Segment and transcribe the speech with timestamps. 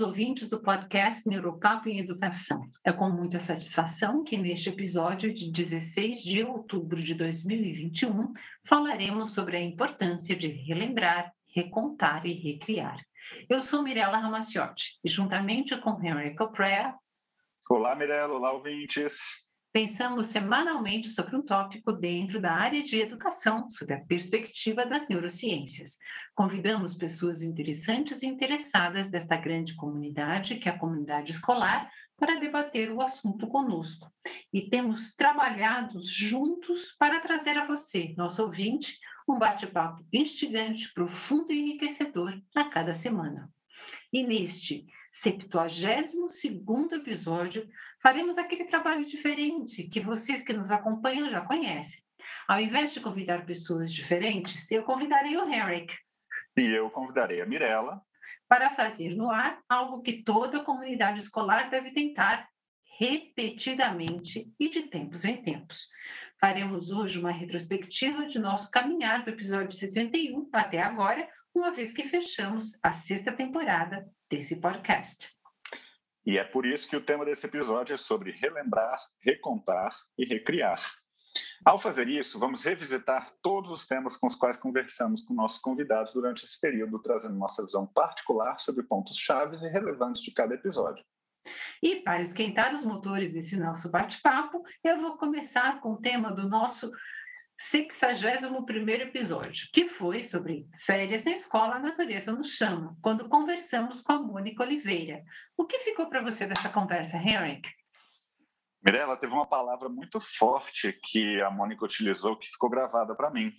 [0.00, 2.70] ouvintes do podcast Neuropapo em Educação.
[2.84, 8.32] É com muita satisfação que neste episódio de 16 de outubro de 2021
[8.64, 13.04] falaremos sobre a importância de relembrar, recontar e recriar.
[13.48, 16.94] Eu sou Mirella Ramaciotti e juntamente com Henry Coprea.
[17.68, 18.34] Olá, Mirella.
[18.34, 19.49] Olá, ouvintes.
[19.72, 25.96] Pensamos semanalmente sobre um tópico dentro da área de educação, sob a perspectiva das neurociências.
[26.34, 32.90] Convidamos pessoas interessantes e interessadas desta grande comunidade, que é a comunidade escolar, para debater
[32.90, 34.12] o assunto conosco.
[34.52, 38.98] E temos trabalhado juntos para trazer a você, nosso ouvinte,
[39.28, 43.48] um bate-papo instigante, profundo e enriquecedor a cada semana.
[44.12, 45.82] E neste 72
[46.92, 47.68] episódio,
[48.02, 52.02] faremos aquele trabalho diferente que vocês que nos acompanham já conhecem.
[52.46, 55.94] Ao invés de convidar pessoas diferentes, eu convidarei o Henrik.
[56.56, 58.00] E eu convidarei a Mirella.
[58.48, 62.48] Para fazer no ar algo que toda comunidade escolar deve tentar
[62.98, 65.88] repetidamente e de tempos em tempos.
[66.40, 72.04] Faremos hoje uma retrospectiva de nosso caminhar do episódio 61 até agora, uma vez que
[72.04, 75.28] fechamos a sexta temporada desse podcast.
[76.24, 80.80] E é por isso que o tema desse episódio é sobre relembrar, recontar e recriar.
[81.64, 86.12] Ao fazer isso, vamos revisitar todos os temas com os quais conversamos com nossos convidados
[86.12, 91.04] durante esse período, trazendo nossa visão particular sobre pontos chaves e relevantes de cada episódio.
[91.82, 96.48] E para esquentar os motores desse nosso bate-papo, eu vou começar com o tema do
[96.48, 96.90] nosso
[97.62, 104.12] 61 episódio, que foi sobre férias na escola, a natureza nos chama, quando conversamos com
[104.12, 105.22] a Mônica Oliveira.
[105.58, 107.68] O que ficou para você dessa conversa, Henrik?
[108.82, 113.52] Mirella, teve uma palavra muito forte que a Mônica utilizou que ficou gravada para mim,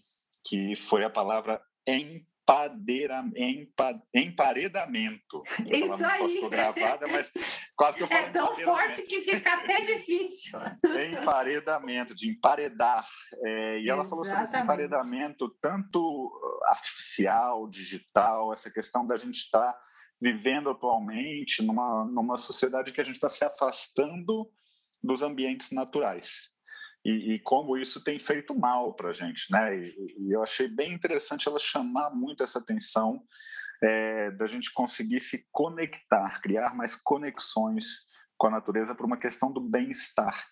[0.47, 5.43] que foi a palavra em empadeira, empa, emparedamento.
[5.65, 6.29] Isso aí.
[6.29, 7.31] Ficou gravada, mas
[7.75, 10.59] quase que eu falo É tão forte que fica até difícil.
[11.11, 13.05] Emparedamento, de emparedar.
[13.43, 14.09] É, e ela Exatamente.
[14.09, 16.31] falou sobre esse emparedamento tanto
[16.65, 19.79] artificial, digital, essa questão da gente estar tá
[20.21, 24.47] vivendo atualmente numa, numa sociedade que a gente está se afastando
[25.03, 26.51] dos ambientes naturais
[27.03, 29.75] e, e, como isso tem feito mal para a gente, né?
[29.75, 33.23] E, e, eu achei bem interessante ela chamar muito essa atenção
[33.81, 38.07] é, da gente conseguir se conectar, criar mais conexões
[38.37, 40.47] com a natureza por uma questão do bem-estar.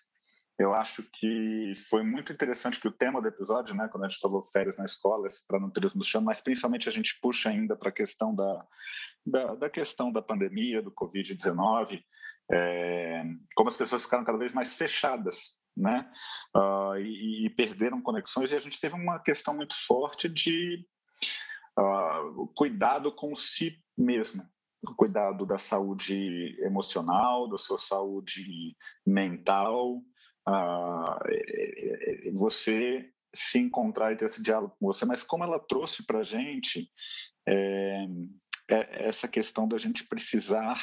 [0.58, 4.20] Eu acho que foi muito interessante que o tema do episódio, né, quando a gente
[4.20, 7.88] falou férias na escola, para natureza nos chama, mas principalmente a gente puxa ainda para
[7.88, 8.66] a questão da,
[9.24, 12.02] da, da questão da pandemia, do Covid-19,
[12.52, 13.24] é,
[13.54, 16.10] como as pessoas ficaram cada vez mais fechadas né?
[16.56, 20.84] Uh, e, e, perderam conexões, e a gente teve uma questão muito forte de
[21.78, 24.42] uh, cuidado com si mesmo,
[24.96, 28.76] cuidado da saúde emocional, da sua saúde
[29.06, 29.96] mental,
[30.48, 36.18] uh, você se encontrar e ter esse diálogo com você, mas como ela trouxe para
[36.18, 36.90] a gente
[37.46, 38.06] é,
[38.68, 40.76] é essa questão da gente precisar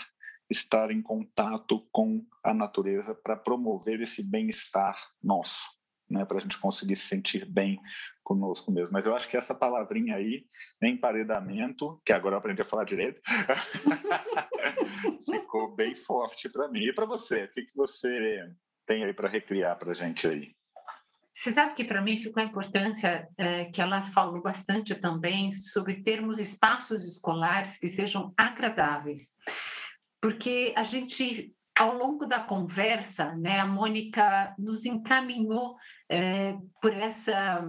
[0.49, 5.63] estar em contato com a natureza para promover esse bem-estar nosso,
[6.09, 7.79] né, para a gente conseguir se sentir bem
[8.23, 8.93] conosco mesmo.
[8.93, 10.45] Mas eu acho que essa palavrinha aí,
[10.81, 13.21] emparedamento, que agora eu aprendi a falar direito,
[15.23, 16.81] ficou bem forte para mim.
[16.81, 18.49] E para você, o que, que você
[18.85, 20.55] tem aí para recriar para a gente aí?
[21.33, 26.01] Você sabe que para mim ficou a importância é, que ela falou bastante também sobre
[26.01, 29.35] termos espaços escolares que sejam agradáveis
[30.21, 35.75] porque a gente ao longo da conversa, né, a Mônica nos encaminhou
[36.09, 37.63] é, por essa,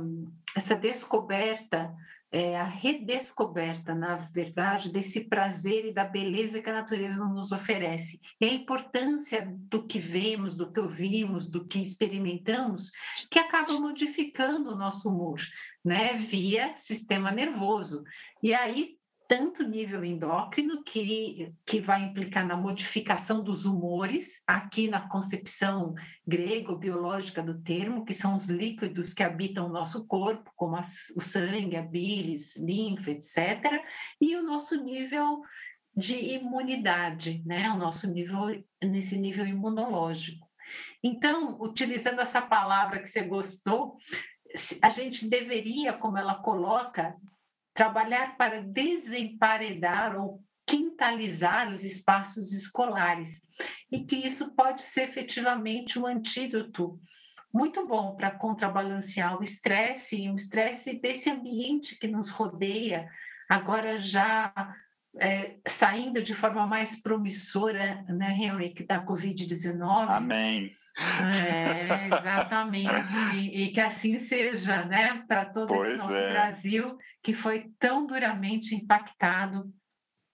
[0.56, 1.94] essa descoberta,
[2.30, 8.20] é, a redescoberta, na verdade, desse prazer e da beleza que a natureza nos oferece.
[8.40, 12.90] E a importância do que vemos, do que ouvimos, do que experimentamos,
[13.30, 15.40] que acaba modificando o nosso humor,
[15.84, 18.02] né, via sistema nervoso.
[18.42, 18.97] E aí
[19.28, 25.94] tanto nível endócrino, que, que vai implicar na modificação dos humores, aqui na concepção
[26.26, 31.20] grego-biológica do termo, que são os líquidos que habitam o nosso corpo, como as, o
[31.20, 33.84] sangue, a bilis, linfa, etc.,
[34.18, 35.42] e o nosso nível
[35.94, 37.70] de imunidade, né?
[37.70, 38.46] o nosso nível,
[38.82, 40.48] nesse nível imunológico.
[41.02, 43.98] Então, utilizando essa palavra que você gostou,
[44.80, 47.14] a gente deveria, como ela coloca,
[47.78, 53.40] trabalhar para desemparedar ou quintalizar os espaços escolares
[53.90, 57.00] e que isso pode ser efetivamente um antídoto
[57.54, 63.08] muito bom para contrabalancear o estresse, o estresse desse ambiente que nos rodeia,
[63.48, 64.52] agora já
[65.20, 70.08] é, saindo de forma mais promissora, né, Henrique, da Covid-19.
[70.08, 70.72] Amém.
[71.22, 73.14] É, exatamente.
[73.36, 76.32] E, que assim seja, né, para todo pois esse nosso é.
[76.32, 79.72] Brasil, que foi tão duramente impactado,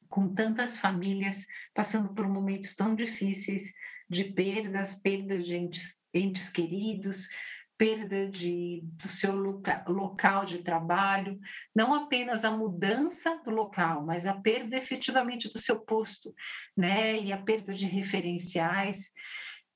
[0.08, 1.44] com tantas famílias
[1.74, 3.72] passando por momentos tão difíceis
[4.08, 7.28] de perdas, perdas de entes, entes queridos,
[7.76, 11.38] perda de, do seu loca, local de trabalho,
[11.74, 16.32] não apenas a mudança do local, mas a perda efetivamente do seu posto,
[16.76, 17.20] né?
[17.20, 19.10] E a perda de referenciais.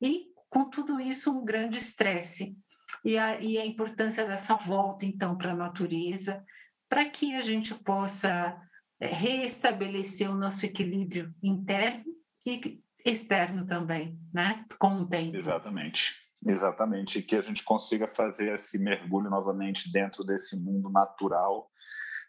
[0.01, 2.57] E com tudo isso, um grande estresse.
[3.05, 6.45] E a, e a importância dessa volta, então, para a natureza,
[6.89, 8.59] para que a gente possa
[9.01, 12.05] é, restabelecer o nosso equilíbrio interno
[12.47, 14.65] e externo também, né?
[14.79, 15.37] Com o tempo.
[15.37, 16.29] Exatamente.
[16.47, 21.69] Exatamente, que a gente consiga fazer esse mergulho novamente dentro desse mundo natural,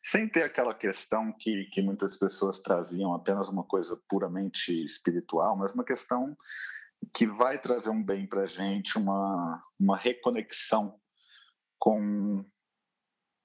[0.04, 5.74] sem ter aquela questão que, que muitas pessoas traziam, apenas uma coisa puramente espiritual, mas
[5.74, 6.36] uma questão
[7.14, 11.00] que vai trazer um bem para a gente, uma, uma reconexão
[11.80, 12.46] com,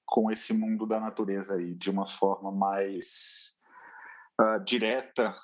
[0.05, 3.55] com esse mundo da natureza aí, de uma forma mais
[4.39, 5.35] uh, direta,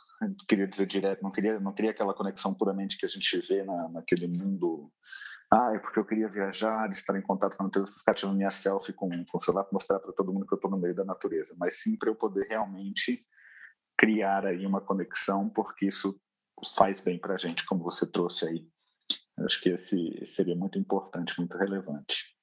[0.47, 3.89] queria dizer direto, não queria, não queria aquela conexão puramente que a gente vê na,
[3.89, 4.91] naquele mundo.
[5.51, 8.51] Ah, é porque eu queria viajar, estar em contato com a natureza, ficar tirando minha
[8.51, 10.95] selfie com, com o celular para mostrar para todo mundo que eu estou no meio
[10.95, 13.19] da natureza, mas sim para eu poder realmente
[13.97, 16.19] criar aí uma conexão, porque isso
[16.75, 18.67] faz bem para a gente, como você trouxe aí.
[19.39, 22.35] Acho que esse seria muito importante, muito relevante.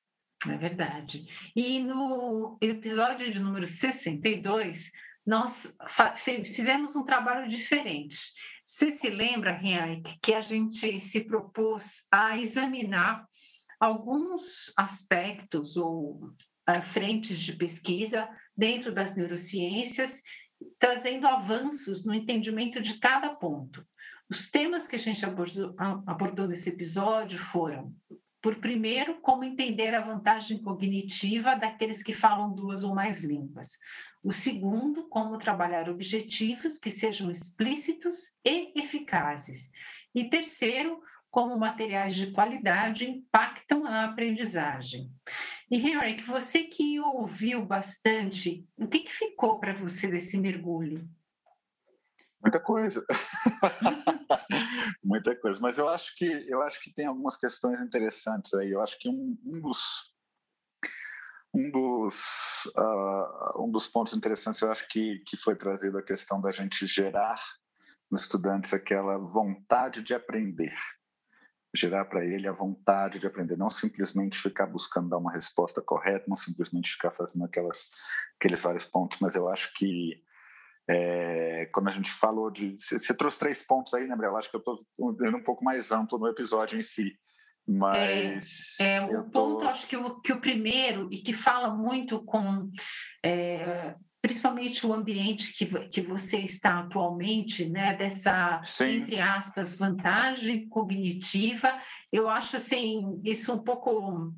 [0.46, 1.26] É verdade.
[1.54, 4.90] E no episódio de número 62,
[5.26, 5.76] nós
[6.16, 8.18] fizemos um trabalho diferente.
[8.64, 13.26] Você se lembra, Henrique, que a gente se propôs a examinar
[13.80, 16.32] alguns aspectos ou
[16.68, 20.22] uh, frentes de pesquisa dentro das neurociências,
[20.78, 23.86] trazendo avanços no entendimento de cada ponto.
[24.30, 25.74] Os temas que a gente abordou,
[26.06, 27.94] abordou nesse episódio foram,
[28.42, 33.78] por primeiro, como entender a vantagem cognitiva daqueles que falam duas ou mais línguas.
[34.22, 39.70] O segundo, como trabalhar objetivos que sejam explícitos e eficazes.
[40.14, 45.10] E terceiro, como materiais de qualidade impactam a aprendizagem.
[45.70, 51.08] E, Henrique, você que ouviu bastante, o que, que ficou para você desse mergulho?
[52.40, 53.04] Muita coisa.
[55.02, 55.60] Muita coisa.
[55.60, 58.70] Mas eu acho que eu acho que tem algumas questões interessantes aí.
[58.70, 60.14] Eu acho que um, um dos
[61.54, 66.40] um dos uh, um dos pontos interessantes eu acho que que foi trazido a questão
[66.40, 67.42] da gente gerar
[68.10, 70.74] nos estudantes aquela vontade de aprender
[71.74, 76.26] gerar para ele a vontade de aprender não simplesmente ficar buscando dar uma resposta correta
[76.28, 77.90] não simplesmente ficar fazendo aquelas
[78.38, 80.22] aqueles vários pontos mas eu acho que
[80.88, 82.76] é, quando a gente falou de.
[82.78, 84.36] Você trouxe três pontos aí, né, Gabriel?
[84.36, 87.12] Acho que eu estou dando um pouco mais amplo no episódio em si.
[87.66, 88.76] Mas.
[88.80, 89.24] É, é tô...
[89.24, 92.70] ponto, acho que o, que o primeiro, e que fala muito com.
[93.22, 98.96] É, principalmente o ambiente que, que você está atualmente, né, dessa, Sim.
[98.96, 101.78] entre aspas, vantagem cognitiva,
[102.12, 104.32] eu acho assim, isso um pouco.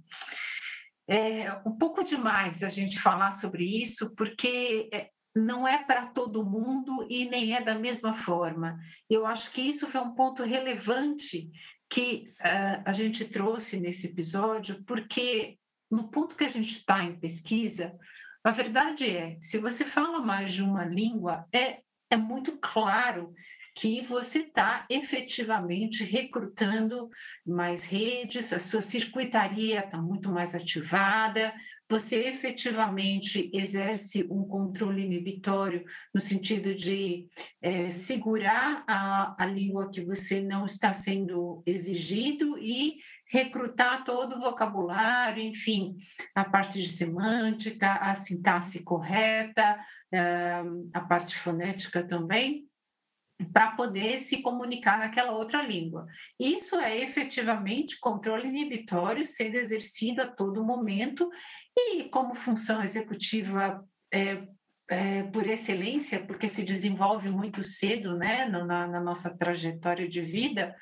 [1.08, 6.44] É um pouco demais a gente falar sobre isso, porque é, não é para todo
[6.44, 8.78] mundo e nem é da mesma forma.
[9.08, 11.50] Eu acho que isso foi um ponto relevante
[11.88, 15.58] que uh, a gente trouxe nesse episódio, porque
[15.90, 17.96] no ponto que a gente está em pesquisa,
[18.44, 23.34] a verdade é, se você fala mais de uma língua, é, é muito claro
[23.74, 27.08] que você está efetivamente recrutando
[27.46, 31.52] mais redes, a sua circuitaria está muito mais ativada,
[31.90, 37.26] você efetivamente exerce um controle inibitório no sentido de
[37.60, 44.40] é, segurar a, a língua que você não está sendo exigido e recrutar todo o
[44.40, 45.96] vocabulário, enfim,
[46.34, 49.78] a parte de semântica, a sintaxe correta,
[50.12, 52.69] eh, a parte fonética também
[53.52, 56.06] para poder se comunicar naquela outra língua.
[56.38, 61.30] Isso é efetivamente controle inibitório sendo exercido a todo momento
[61.76, 64.42] e como função executiva é,
[64.88, 70.74] é, por excelência, porque se desenvolve muito cedo né, na, na nossa trajetória de vida,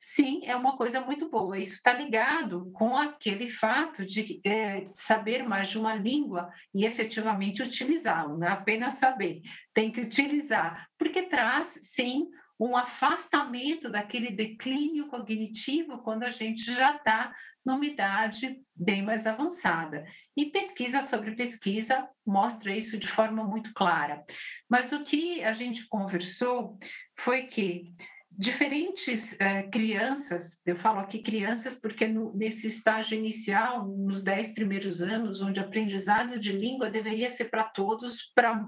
[0.00, 1.58] sim, é uma coisa muito boa.
[1.58, 7.62] Isso está ligado com aquele fato de é, saber mais de uma língua e efetivamente
[7.62, 9.42] utilizá-lo, não é apenas saber,
[9.74, 12.28] tem que utilizar, porque traz, sim,
[12.58, 20.04] um afastamento daquele declínio cognitivo quando a gente já está numa idade bem mais avançada.
[20.36, 24.24] E pesquisa sobre pesquisa mostra isso de forma muito clara.
[24.68, 26.78] Mas o que a gente conversou
[27.16, 27.94] foi que
[28.40, 35.02] diferentes eh, crianças, eu falo aqui crianças porque no, nesse estágio inicial, nos dez primeiros
[35.02, 38.66] anos, onde aprendizado de língua deveria ser para todos, para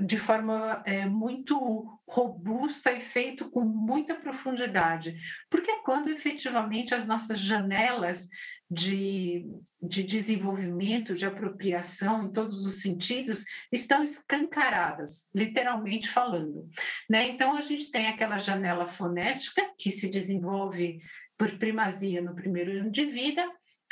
[0.00, 1.56] de forma é, muito
[2.08, 5.16] robusta e feito com muita profundidade,
[5.48, 8.26] porque é quando efetivamente as nossas janelas
[8.70, 9.46] de,
[9.80, 16.68] de desenvolvimento, de apropriação em todos os sentidos estão escancaradas, literalmente falando.
[17.08, 17.28] Né?
[17.28, 20.98] Então, a gente tem aquela janela fonética que se desenvolve
[21.36, 23.46] por primazia no primeiro ano de vida,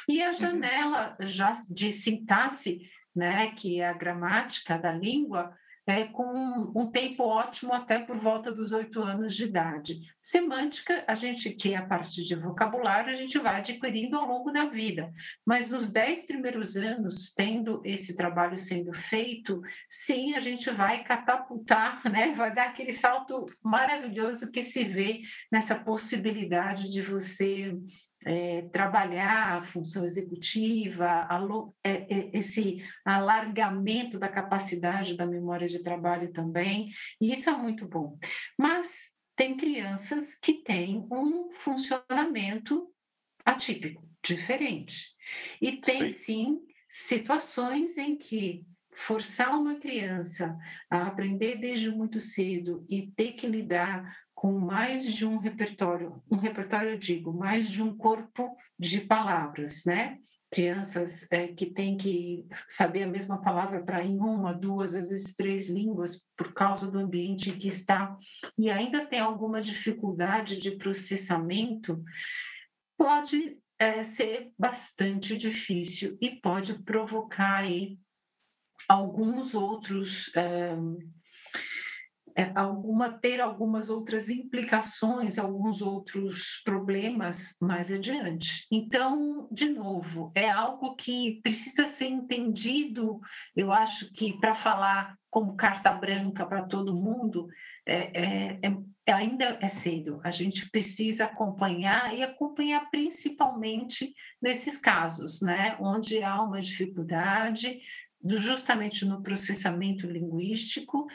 [0.09, 0.35] e a uhum.
[0.35, 2.81] janela já de sintaxe,
[3.14, 5.55] né, que é a gramática da língua,
[5.86, 10.00] é, com um tempo ótimo até por volta dos oito anos de idade.
[10.20, 14.52] Semântica, a gente, que é a parte de vocabulário, a gente vai adquirindo ao longo
[14.52, 15.12] da vida,
[15.44, 22.02] mas nos dez primeiros anos, tendo esse trabalho sendo feito, sim, a gente vai catapultar,
[22.10, 22.32] né?
[22.32, 27.76] vai dar aquele salto maravilhoso que se vê nessa possibilidade de você
[28.25, 31.41] é, trabalhar a função executiva, a,
[31.85, 37.87] é, é, esse alargamento da capacidade da memória de trabalho também, e isso é muito
[37.87, 38.19] bom.
[38.59, 42.88] Mas tem crianças que têm um funcionamento
[43.45, 45.12] atípico, diferente.
[45.61, 48.64] E tem sim, sim situações em que
[48.95, 50.57] forçar uma criança
[50.91, 56.34] a aprender desde muito cedo e ter que lidar com mais de um repertório, um
[56.34, 60.18] repertório, digo, mais de um corpo de palavras, né?
[60.50, 65.34] Crianças é, que têm que saber a mesma palavra para em uma, duas, às vezes
[65.34, 68.16] três línguas, por causa do ambiente em que está,
[68.58, 72.02] e ainda tem alguma dificuldade de processamento,
[72.99, 77.96] pode é, ser bastante difícil e pode provocar aí
[78.88, 80.34] alguns outros.
[80.34, 80.76] É,
[82.54, 88.66] alguma ter algumas outras implicações, alguns outros problemas mais adiante.
[88.70, 93.20] Então, de novo, é algo que precisa ser entendido.
[93.56, 97.48] Eu acho que para falar como carta branca para todo mundo
[97.86, 100.20] é, é, é, ainda é cedo.
[100.22, 107.80] A gente precisa acompanhar e acompanhar principalmente nesses casos, né, onde há uma dificuldade
[108.24, 111.06] justamente no processamento linguístico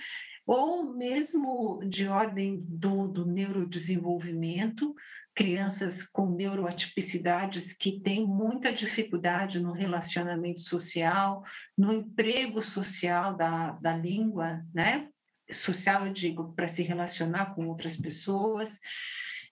[0.47, 4.95] ou mesmo de ordem do, do neurodesenvolvimento,
[5.35, 11.43] crianças com neuroatipicidades que têm muita dificuldade no relacionamento social,
[11.77, 15.09] no emprego social da, da língua, né?
[15.51, 18.79] Social, eu digo, para se relacionar com outras pessoas.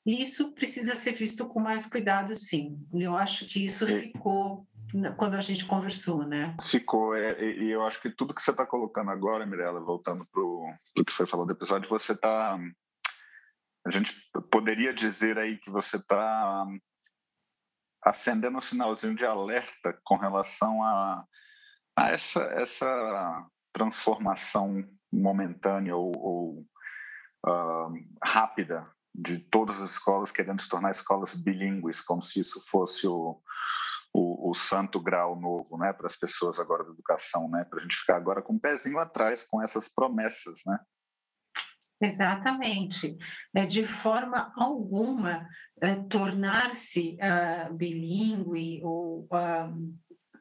[0.06, 2.80] E isso precisa ser visto com mais cuidado, sim.
[2.94, 4.66] Eu acho que isso ficou
[5.18, 6.56] quando a gente conversou, né?
[6.62, 10.42] Ficou, é, e eu acho que tudo que você está colocando agora, Mirella, voltando para
[10.42, 10.74] o
[11.06, 12.58] que foi falado do episódio, você está.
[13.86, 14.16] A gente
[14.52, 16.66] poderia dizer aí que você está
[18.04, 21.24] acendendo um sinalzinho de alerta com relação a,
[21.96, 26.66] a essa, essa transformação momentânea ou, ou
[27.46, 33.08] uh, rápida de todas as escolas querendo se tornar escolas bilíngues, como se isso fosse
[33.08, 33.42] o,
[34.15, 37.81] o, o santo grau novo, né, para as pessoas agora da educação, né, para a
[37.81, 40.79] gente ficar agora com um pezinho atrás com essas promessas, né?
[42.01, 43.17] Exatamente.
[43.53, 45.48] É, de forma alguma,
[45.81, 49.95] é, tornar-se uh, bilíngue ou uh,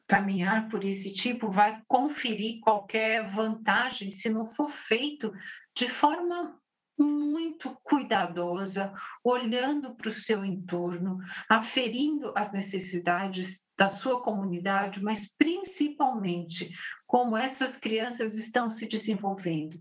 [0.07, 5.33] caminhar por esse tipo vai conferir qualquer vantagem se não for feito
[5.75, 6.59] de forma
[6.97, 16.69] muito cuidadosa, olhando para o seu entorno, aferindo as necessidades da sua comunidade, mas principalmente
[17.15, 19.79] como essas crianças estão se desenvolvendo.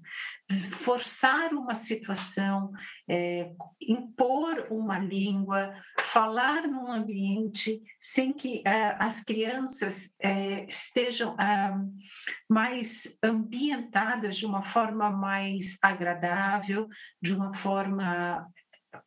[0.71, 2.71] Forçar uma situação,
[3.11, 3.50] é,
[3.83, 11.75] impor uma língua, falar num ambiente sem que é, as crianças é, estejam é,
[12.49, 16.87] mais ambientadas de uma forma mais agradável,
[17.21, 18.47] de uma forma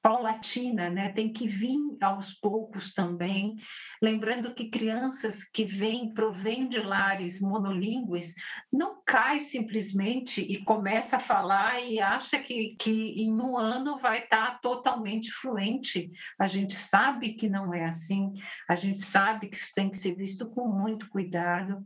[0.01, 1.10] paulatina, né?
[1.10, 3.56] tem que vir aos poucos também.
[4.01, 8.34] Lembrando que crianças que vêm, provêm de lares monolíngues,
[8.72, 14.24] não cai simplesmente e começa a falar e acha que, que em um ano vai
[14.24, 16.12] estar totalmente fluente.
[16.39, 18.34] A gente sabe que não é assim,
[18.70, 21.84] a gente sabe que isso tem que ser visto com muito cuidado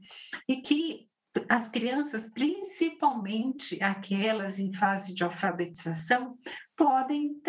[0.48, 1.12] e que
[1.48, 6.38] as crianças, principalmente aquelas em fase de alfabetização,
[6.76, 7.42] podem,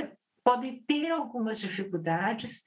[0.44, 2.62] podem ter algumas dificuldades.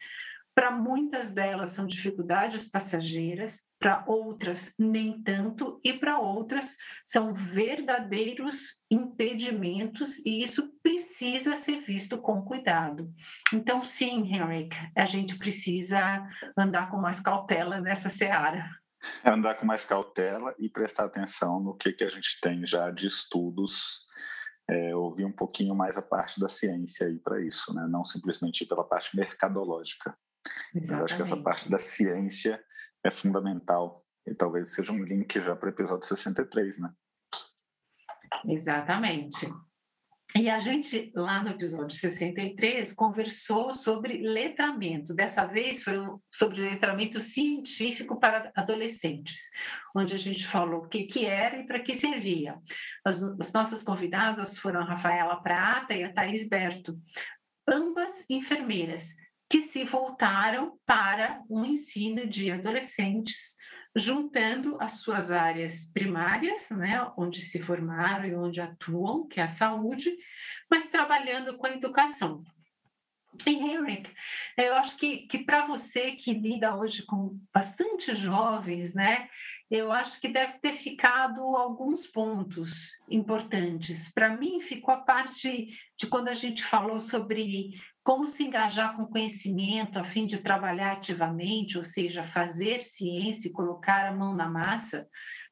[0.56, 8.82] Para muitas delas são dificuldades passageiras, para outras nem tanto, e para outras são verdadeiros
[8.90, 13.14] impedimentos, e isso precisa ser visto com cuidado.
[13.54, 16.26] Então, sim, Henrik, a gente precisa
[16.58, 18.66] andar com mais cautela nessa seara.
[19.26, 22.90] É andar com mais cautela e prestar atenção no que, que a gente tem já
[22.92, 24.05] de estudos,
[24.70, 27.88] é, ouvir um pouquinho mais a parte da ciência aí para isso, né?
[27.88, 30.18] não simplesmente pela parte mercadológica.
[30.74, 31.04] Exatamente.
[31.06, 32.64] Acho que essa parte da ciência
[33.04, 36.92] é fundamental e talvez seja um link já para o episódio 63, né?
[38.48, 39.48] Exatamente.
[40.34, 45.14] E a gente, lá no episódio 63, conversou sobre letramento.
[45.14, 45.96] Dessa vez foi
[46.30, 49.50] sobre letramento científico para adolescentes,
[49.96, 52.58] onde a gente falou o que, que era e para que servia.
[53.06, 57.00] As, as nossas convidadas foram a Rafaela Prata e a Thais Berto,
[57.68, 59.16] ambas enfermeiras,
[59.50, 63.56] que se voltaram para o ensino de adolescentes
[63.96, 69.48] juntando as suas áreas primárias, né, onde se formaram e onde atuam, que é a
[69.48, 70.12] saúde,
[70.70, 72.44] mas trabalhando com a educação.
[73.46, 74.12] E Henrik,
[74.58, 79.28] eu acho que, que para você que lida hoje com bastante jovens, né,
[79.70, 84.12] eu acho que deve ter ficado alguns pontos importantes.
[84.14, 87.72] Para mim, ficou a parte de quando a gente falou sobre
[88.04, 93.52] como se engajar com conhecimento a fim de trabalhar ativamente, ou seja, fazer ciência e
[93.52, 95.08] colocar a mão na massa,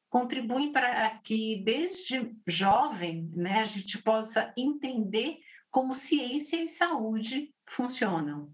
[0.08, 5.38] contribuem para que desde jovem né, a gente possa entender
[5.72, 8.52] como ciência e saúde funcionam.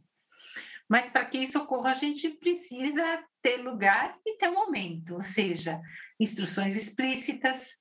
[0.89, 5.81] Mas para que isso ocorra, a gente precisa ter lugar e ter momento, ou seja,
[6.19, 7.77] instruções explícitas,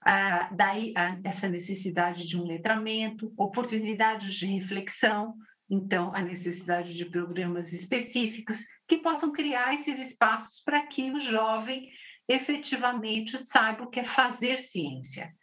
[0.00, 5.34] ah, daí ah, essa necessidade de um letramento, oportunidades de reflexão,
[5.68, 11.90] então a necessidade de programas específicos que possam criar esses espaços para que o jovem
[12.28, 15.34] efetivamente saiba o que é fazer ciência.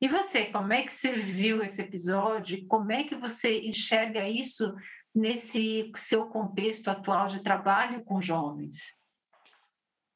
[0.00, 2.66] E você, como é que você viu esse episódio?
[2.66, 4.74] Como é que você enxerga isso
[5.14, 8.76] nesse seu contexto atual de trabalho com jovens?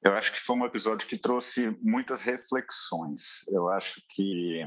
[0.03, 3.47] Eu acho que foi um episódio que trouxe muitas reflexões.
[3.49, 4.63] Eu acho que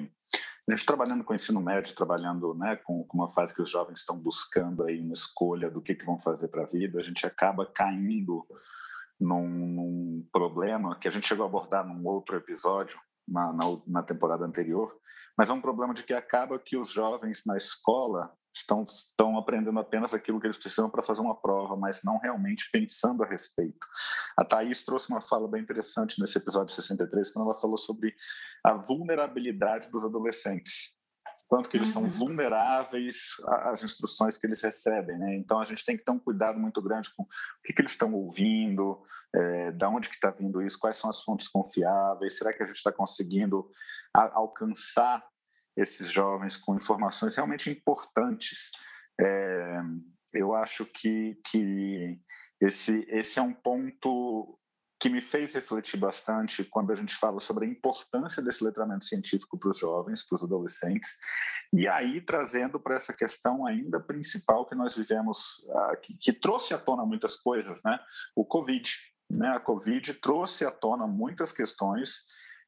[0.68, 4.00] a gente trabalhando com ensino médio, trabalhando né, com, com, uma fase que os jovens
[4.00, 7.26] estão buscando aí uma escolha do que, que vão fazer para a vida, a gente
[7.26, 8.48] acaba caindo
[9.20, 12.98] num, num, problema que a gente chegou a abordar num outro episódio
[13.28, 14.96] na, na, na temporada anterior,
[15.38, 19.80] mas é um problema de que acaba que os jovens na escola estão, estão aprendendo
[19.80, 23.88] apenas aquilo que eles precisam para fazer uma prova, mas não realmente pensando a respeito.
[24.38, 28.14] A Thaís trouxe uma fala bem interessante nesse episódio 63, quando ela falou sobre
[28.64, 30.94] a vulnerabilidade dos adolescentes.
[31.54, 32.10] Quanto que eles uhum.
[32.10, 35.36] são vulneráveis às instruções que eles recebem, né?
[35.36, 37.28] Então a gente tem que ter um cuidado muito grande com o
[37.64, 39.04] que, que eles estão ouvindo,
[39.36, 42.66] é, da onde que está vindo isso, quais são as fontes confiáveis, será que a
[42.66, 43.70] gente está conseguindo
[44.16, 45.24] alcançar
[45.78, 48.72] esses jovens com informações realmente importantes.
[49.22, 49.80] É,
[50.34, 52.20] eu acho que, que
[52.60, 54.58] esse, esse é um ponto
[55.04, 59.60] que me fez refletir bastante quando a gente fala sobre a importância desse letramento científico
[59.60, 61.18] para os jovens, para os adolescentes,
[61.74, 65.68] e aí trazendo para essa questão ainda principal que nós vivemos,
[66.04, 68.00] que, que, trouxe à tona muitas coisas, né?
[68.34, 68.90] O Covid.
[69.30, 69.50] Né?
[69.50, 72.20] A Covid trouxe à tona muitas questões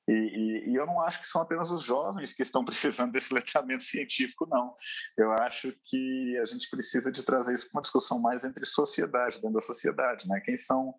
[0.06, 3.34] e, e, e, eu não acho que são apenas os jovens que estão precisando desse
[3.34, 4.76] letramento científico, não.
[5.18, 9.38] Eu acho que a gente precisa de trazer isso para uma discussão mais entre sociedade,
[9.38, 10.42] dentro da sociedade, né?
[10.42, 10.94] Quem são,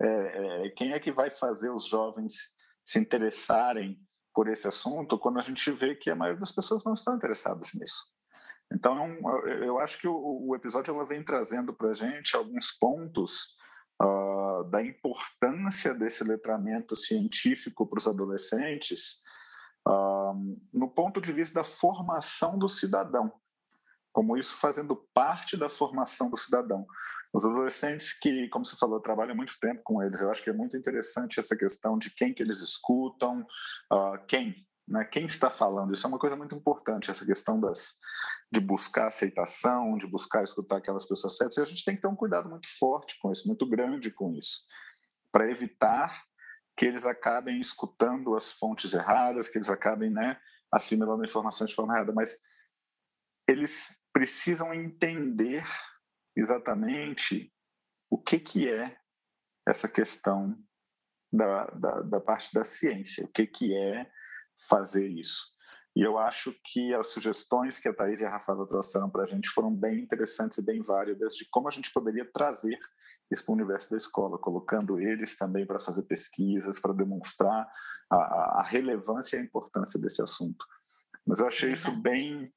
[0.00, 3.98] é, é, quem é que vai fazer os jovens se interessarem
[4.34, 7.72] por esse assunto quando a gente vê que a maioria das pessoas não estão interessadas
[7.74, 8.04] nisso?
[8.72, 9.16] Então,
[9.62, 13.56] eu acho que o, o episódio ela vem trazendo para a gente alguns pontos
[14.02, 19.22] uh, da importância desse letramento científico para os adolescentes
[19.86, 23.32] uh, no ponto de vista da formação do cidadão,
[24.12, 26.86] como isso fazendo parte da formação do cidadão.
[27.36, 30.54] Os adolescentes que, como você falou, trabalham muito tempo com eles, eu acho que é
[30.54, 33.42] muito interessante essa questão de quem que eles escutam,
[33.92, 35.92] uh, quem, né, quem está falando.
[35.92, 38.00] Isso é uma coisa muito importante, essa questão das,
[38.50, 42.08] de buscar aceitação, de buscar escutar aquelas pessoas certas, e a gente tem que ter
[42.08, 44.60] um cuidado muito forte com isso, muito grande com isso,
[45.30, 46.18] para evitar
[46.74, 50.40] que eles acabem escutando as fontes erradas, que eles acabem né,
[50.72, 52.34] assimilando informações de forma errada, mas
[53.46, 55.64] eles precisam entender
[56.36, 57.52] exatamente
[58.10, 58.96] o que, que é
[59.66, 60.56] essa questão
[61.32, 64.08] da, da, da parte da ciência, o que, que é
[64.68, 65.56] fazer isso.
[65.96, 69.26] E eu acho que as sugestões que a Thais e a Rafaela trouxeram para a
[69.26, 72.78] gente foram bem interessantes e bem válidas de como a gente poderia trazer
[73.32, 77.66] isso para o universo da escola, colocando eles também para fazer pesquisas, para demonstrar
[78.10, 80.66] a, a, relevância e a importância desse assunto.
[81.26, 82.52] Mas eu achei isso bem.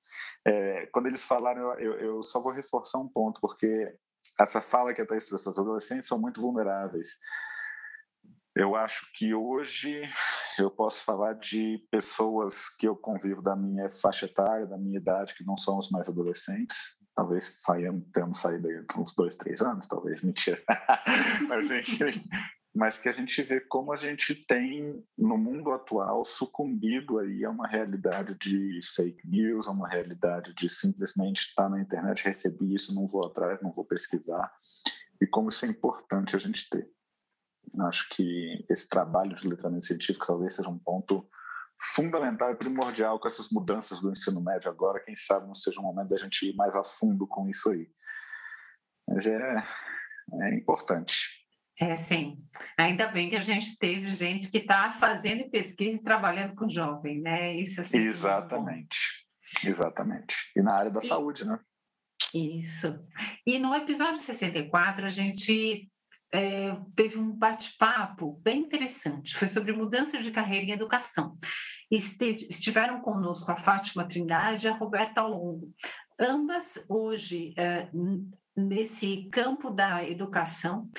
[0.46, 3.96] É, quando eles falaram, eu, eu, só vou reforçar um ponto, porque
[4.40, 7.18] essa fala que a Thais trouxe, os adolescentes são muito vulneráveis.
[8.56, 10.02] Eu acho que hoje
[10.58, 15.34] eu posso falar de pessoas que eu convivo da minha faixa etária, da minha idade,
[15.36, 17.00] que não são os mais adolescentes.
[17.16, 20.62] Talvez saiam, tenhamos saído aí uns dois, três anos, talvez, mentira.
[21.48, 22.24] Mas, enfim,
[22.74, 27.50] mas que a gente vê como a gente tem, no mundo atual, sucumbido aí a
[27.50, 32.94] uma realidade de fake news, a uma realidade de simplesmente estar na internet, receber isso,
[32.94, 34.52] não vou atrás, não vou pesquisar,
[35.22, 36.90] e como isso é importante a gente ter.
[37.82, 41.28] Acho que esse trabalho de letramento científico talvez seja um ponto
[41.96, 45.00] fundamental e primordial com essas mudanças do ensino médio agora.
[45.00, 47.90] Quem sabe não seja um momento da gente ir mais a fundo com isso aí.
[49.08, 49.66] Mas é,
[50.42, 51.39] é importante.
[51.80, 52.38] É, sim.
[52.78, 57.22] Ainda bem que a gente teve gente que está fazendo pesquisa e trabalhando com jovem,
[57.22, 57.56] né?
[57.56, 57.98] Isso assim.
[57.98, 58.98] Exatamente.
[59.64, 60.52] Exatamente.
[60.56, 61.58] E na área da e, saúde, né?
[62.34, 63.00] Isso.
[63.48, 65.90] E no episódio 64, a gente
[66.34, 71.38] é, teve um bate-papo bem interessante, foi sobre mudança de carreira em educação.
[71.90, 75.74] estiveram conosco a Fátima Trindade e a Roberta Longo.
[76.20, 77.90] Ambas hoje é,
[78.56, 80.90] nesse campo da educação,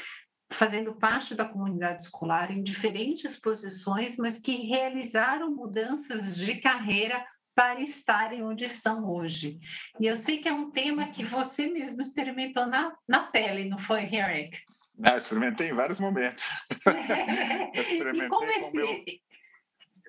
[0.53, 7.81] fazendo parte da comunidade escolar em diferentes posições, mas que realizaram mudanças de carreira para
[7.81, 9.59] estarem onde estão hoje.
[9.99, 13.79] E eu sei que é um tema que você mesmo experimentou na, na pele, não
[13.79, 14.59] foi, Eric?
[15.03, 16.49] Ah, experimentei em vários momentos.
[17.75, 18.77] experimentei e como esse...
[18.77, 18.89] meu...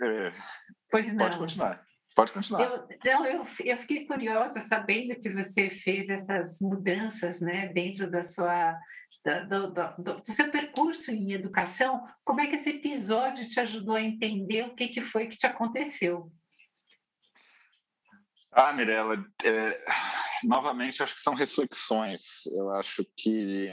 [0.01, 0.31] é...
[0.89, 1.17] Pois não.
[1.17, 1.83] Pode continuar.
[2.15, 2.63] Pode continuar.
[2.63, 8.21] Eu, não, eu, eu fiquei curiosa sabendo que você fez essas mudanças né, dentro da
[8.21, 8.77] sua,
[9.23, 12.07] do, do, do, seu percurso em educação.
[12.23, 15.45] Como é que esse episódio te ajudou a entender o que, que foi que te
[15.45, 16.31] aconteceu?
[18.51, 19.79] Ah, Mirella, é,
[20.43, 22.45] novamente acho que são reflexões.
[22.47, 23.71] Eu acho que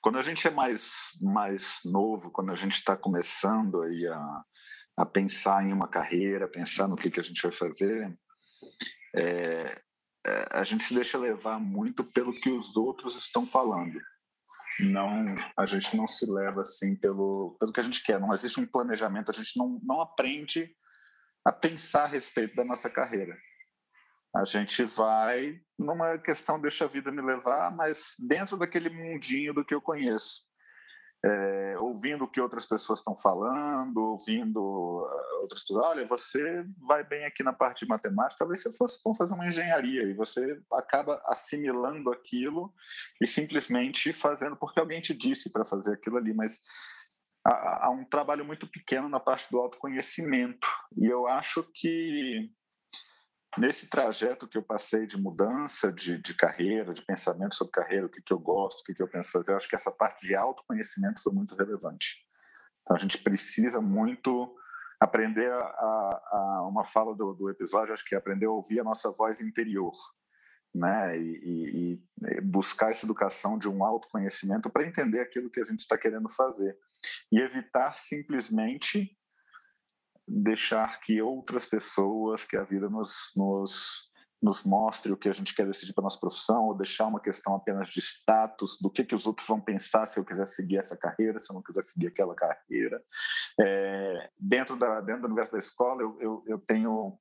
[0.00, 4.44] quando a gente é mais, mais novo, quando a gente está começando aí a,
[4.98, 8.14] a pensar em uma carreira, pensar no que, que a gente vai fazer,
[9.14, 9.83] é,
[10.52, 14.00] a gente se deixa levar muito pelo que os outros estão falando.
[14.80, 18.18] Não, a gente não se leva assim pelo, pelo que a gente quer.
[18.18, 19.30] Não existe um planejamento.
[19.30, 20.74] A gente não, não aprende
[21.44, 23.36] a pensar a respeito da nossa carreira.
[24.34, 29.64] A gente vai numa questão deixa a vida me levar, mas dentro daquele mundinho do
[29.64, 30.42] que eu conheço.
[31.26, 37.02] É, ouvindo o que outras pessoas estão falando, ouvindo uh, outras pessoas, olha, você vai
[37.02, 40.60] bem aqui na parte de matemática, talvez você fosse bom fazer uma engenharia, e você
[40.72, 42.74] acaba assimilando aquilo
[43.22, 46.60] e simplesmente fazendo porque alguém te disse para fazer aquilo ali, mas
[47.42, 52.50] há, há um trabalho muito pequeno na parte do autoconhecimento, e eu acho que
[53.56, 58.08] Nesse trajeto que eu passei de mudança de, de carreira, de pensamento sobre carreira, o
[58.08, 60.26] que, que eu gosto, o que, que eu penso fazer, eu acho que essa parte
[60.26, 62.26] de autoconhecimento foi muito relevante.
[62.82, 64.54] Então, a gente precisa muito
[65.00, 68.84] aprender a, a uma fala do, do, episódio, acho que é aprender a ouvir a
[68.84, 69.94] nossa voz interior,
[70.74, 71.16] né?
[71.16, 72.02] E, e,
[72.36, 76.28] e buscar essa educação de um autoconhecimento para entender aquilo que a gente está querendo
[76.28, 76.76] fazer
[77.30, 79.16] e evitar simplesmente
[80.26, 84.10] deixar que outras pessoas, que a vida nos, nos,
[84.42, 87.54] nos mostre o que a gente quer decidir para nossa profissão, ou deixar uma questão
[87.54, 90.96] apenas de status, do que, que os outros vão pensar se eu quiser seguir essa
[90.96, 93.02] carreira, se eu não quiser seguir aquela carreira.
[93.60, 97.18] É, dentro, da, dentro do universo da escola, eu, eu, eu tenho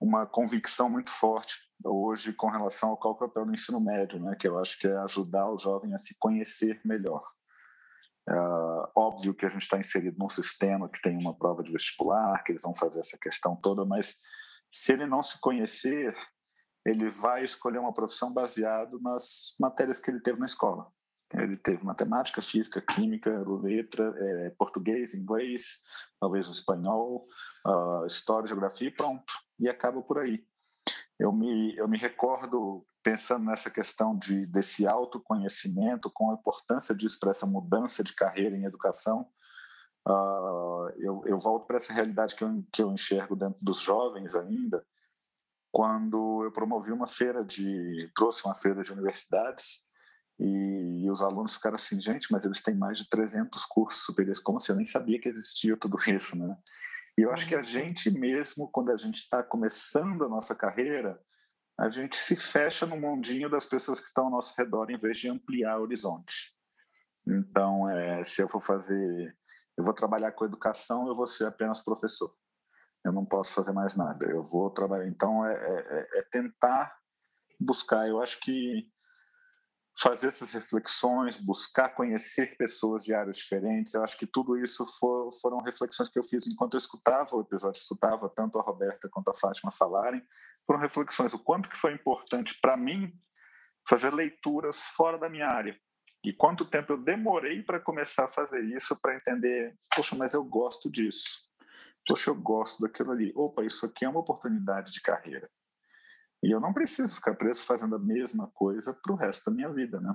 [0.00, 4.18] uma convicção muito forte hoje com relação ao qual é o papel do ensino médio,
[4.20, 7.22] né, que eu acho que é ajudar o jovem a se conhecer melhor.
[8.28, 12.42] Uh, óbvio que a gente está inserido num sistema que tem uma prova de vestibular,
[12.42, 14.16] que eles vão fazer essa questão toda, mas
[14.72, 16.14] se ele não se conhecer,
[16.84, 20.86] ele vai escolher uma profissão baseado nas matérias que ele teve na escola.
[21.34, 25.78] Ele teve matemática, física, química, letra, é, português, inglês,
[26.20, 27.26] talvez o espanhol,
[27.66, 29.32] uh, história, geografia e pronto.
[29.58, 30.44] E acaba por aí.
[31.18, 37.20] Eu me, eu me recordo pensando nessa questão de, desse autoconhecimento, com a importância disso
[37.20, 39.28] para essa mudança de carreira em educação,
[40.08, 44.34] uh, eu, eu, volto para essa realidade que eu, que eu enxergo dentro dos jovens
[44.34, 44.84] ainda,
[45.70, 49.86] quando eu promovi uma feira de, trouxe uma feira de universidades
[50.40, 54.42] E, e, os alunos ficaram assim, gente, mas eles têm mais de 300 cursos superiores,
[54.42, 56.56] como se eu nem sabia que existia tudo isso, né?
[57.16, 61.20] E eu acho que a gente mesmo, quando a gente está começando a nossa carreira,
[61.78, 65.18] a gente se fecha no mundinho das pessoas que estão ao nosso redor em vez
[65.18, 66.54] de ampliar horizontes.
[67.26, 69.36] Então, é, se eu for fazer,
[69.76, 72.34] eu vou trabalhar com educação, eu vou ser apenas professor.
[73.04, 74.26] Eu não posso fazer mais nada.
[74.26, 75.06] Eu vou trabalhar.
[75.06, 76.96] Então, é, é, é tentar
[77.60, 78.08] buscar.
[78.08, 78.90] Eu acho que
[79.98, 83.94] fazer essas reflexões, buscar conhecer pessoas de áreas diferentes.
[83.94, 87.40] Eu acho que tudo isso for, foram reflexões que eu fiz enquanto eu escutava o
[87.40, 90.22] episódio, escutava tanto a Roberta quanto a Fátima falarem.
[90.66, 93.10] Foram reflexões o quanto que foi importante para mim
[93.88, 95.78] fazer leituras fora da minha área.
[96.22, 100.44] E quanto tempo eu demorei para começar a fazer isso, para entender, poxa, mas eu
[100.44, 101.46] gosto disso.
[102.06, 103.32] Poxa, eu gosto daquilo ali.
[103.34, 105.48] Opa, isso aqui é uma oportunidade de carreira.
[106.42, 109.72] E eu não preciso ficar preso fazendo a mesma coisa para o resto da minha
[109.72, 110.14] vida, né?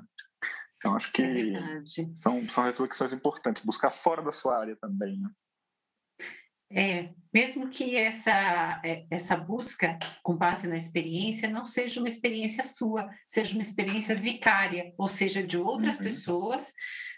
[0.77, 1.81] Então, acho que é
[2.15, 3.63] são, são reflexões importantes.
[3.63, 5.29] Buscar fora da sua área também, né?
[6.73, 12.63] É, mesmo que essa, é, essa busca com base na experiência não seja uma experiência
[12.63, 16.03] sua, seja uma experiência vicária, ou seja, de outras uhum.
[16.03, 16.73] pessoas,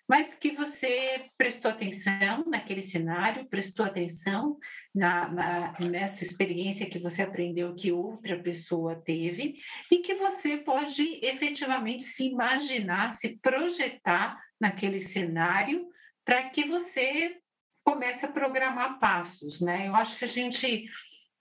[0.08, 4.58] mas que você prestou atenção naquele cenário, prestou atenção
[4.94, 9.56] na, na, nessa experiência que você aprendeu que outra pessoa teve
[9.92, 15.88] e que você pode efetivamente se imaginar, se projetar naquele cenário
[16.26, 17.38] para que você
[17.84, 19.88] comece a programar passos, né?
[19.88, 20.86] Eu acho que a gente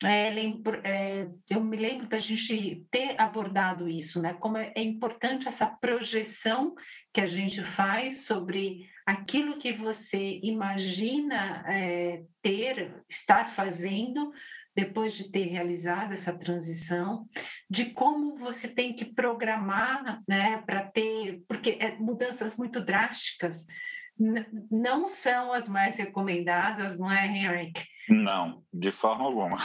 [0.05, 4.35] é, lembro, é, eu me lembro da gente ter abordado isso, né?
[4.35, 6.75] Como é, é, importante essa projeção
[7.13, 14.33] que a gente faz sobre aquilo que você imagina é, ter, estar fazendo
[14.75, 17.29] depois de ter realizado essa transição,
[17.69, 23.67] de como você tem que programar, né, para ter, porque é mudanças muito drásticas
[24.71, 27.85] não são as mais recomendadas, não é, Henrique?
[28.09, 29.59] Não, de forma alguma.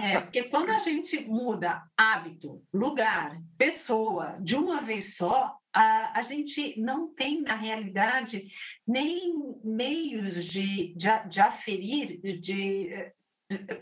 [0.00, 6.22] É, porque quando a gente muda hábito, lugar, pessoa, de uma vez só, a, a
[6.22, 8.48] gente não tem, na realidade,
[8.86, 13.12] nem meios de, de, de aferir, de, de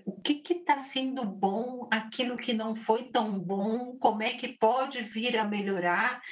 [0.07, 5.03] o que está sendo bom, aquilo que não foi tão bom, como é que pode
[5.03, 6.23] vir a melhorar,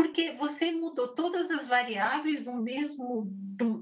[0.00, 3.30] porque você mudou todas as variáveis no mesmo,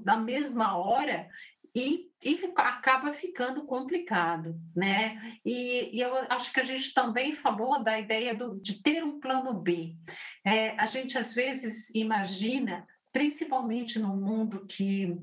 [0.03, 1.29] na mesma hora
[1.73, 5.39] e, e acaba ficando complicado, né?
[5.45, 9.17] E, e, eu acho que a gente também falou da ideia do, de ter um
[9.17, 9.95] plano B.
[10.43, 15.15] É, a gente às vezes imagina, principalmente no mundo que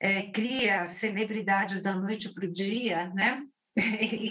[0.00, 3.40] é, cria celebridades da noite para o dia, né?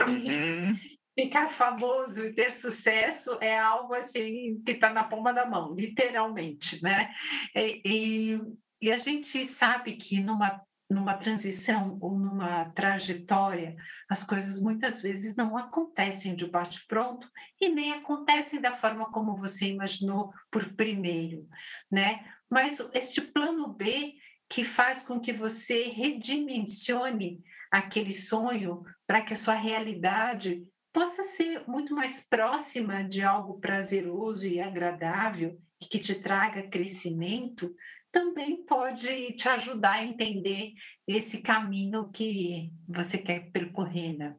[0.07, 0.77] Uhum.
[1.23, 6.81] Ficar famoso e ter sucesso é algo assim que está na palma da mão, literalmente,
[6.81, 7.11] né?
[7.55, 8.41] E, e,
[8.81, 13.75] e a gente sabe que numa numa transição ou numa trajetória,
[14.09, 17.29] as coisas muitas vezes não acontecem de bate-pronto
[17.61, 21.47] e nem acontecem da forma como você imaginou por primeiro,
[21.89, 22.25] né?
[22.49, 24.15] Mas este plano B
[24.49, 31.67] que faz com que você redimensione aquele sonho para que a sua realidade possa ser
[31.67, 37.73] muito mais próxima de algo prazeroso e agradável e que te traga crescimento,
[38.11, 40.73] também pode te ajudar a entender
[41.07, 44.35] esse caminho que você quer percorrer, né?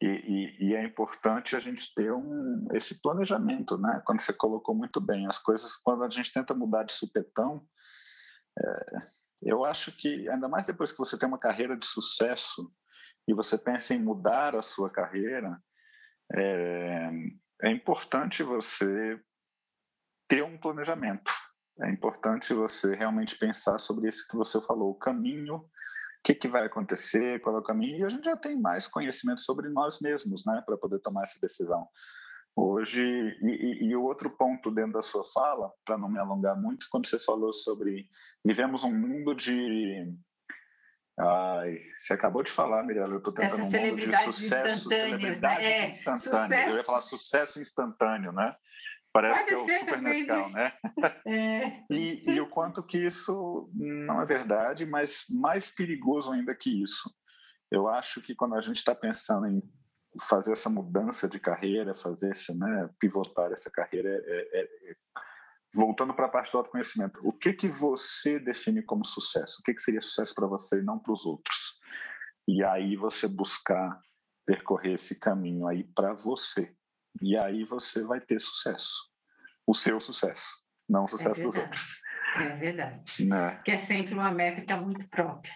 [0.00, 4.02] E, e, e, é importante a gente ter um, esse planejamento, né?
[4.04, 7.66] Quando você colocou muito bem as coisas, quando a gente tenta mudar de supetão,
[8.58, 8.96] é,
[9.40, 12.70] eu acho que, ainda mais depois que você tem uma carreira de sucesso
[13.26, 15.58] e você pensa em mudar a sua carreira,
[16.32, 17.10] é,
[17.62, 19.20] é importante você
[20.28, 21.30] ter um planejamento.
[21.82, 25.68] É importante você realmente pensar sobre isso que você falou, o caminho, o
[26.24, 29.42] que, que vai acontecer, qual é o caminho, e a gente já tem mais conhecimento
[29.42, 31.86] sobre nós mesmos, né, para poder tomar essa decisão.
[32.58, 33.02] Hoje,
[33.42, 37.18] e, o outro ponto dentro da sua fala, para não me alongar muito, quando você
[37.18, 38.08] falou sobre
[38.42, 40.10] vivemos um mundo de.
[41.18, 45.64] Ai, você acabou de falar, Mirella, eu estou tentando um mundo de sucesso, celebridades né?
[45.64, 46.22] é, instantâneas.
[46.22, 46.70] Sucesso.
[46.70, 48.54] Eu ia falar sucesso instantâneo, né?
[49.12, 50.72] Parece Pode que é o Super Nescau, né?
[51.26, 51.84] É.
[51.90, 57.10] e, e o quanto que isso não é verdade, mas mais perigoso ainda que isso.
[57.70, 59.62] Eu acho que quando a gente está pensando em
[60.28, 64.96] fazer essa mudança de carreira, fazer esse, né, pivotar essa carreira, é, é, é
[65.76, 69.58] voltando para a parte do autoconhecimento, o que que você define como sucesso?
[69.60, 71.78] O que que seria sucesso para você e não para os outros?
[72.48, 74.00] E aí você buscar
[74.46, 76.74] percorrer esse caminho aí para você.
[77.20, 79.10] E aí você vai ter sucesso,
[79.66, 80.48] o seu sucesso.
[80.88, 82.00] não o sucesso é dos outros.
[82.42, 83.24] É verdade.
[83.24, 83.60] Né?
[83.64, 85.52] Que é sempre uma métrica muito própria.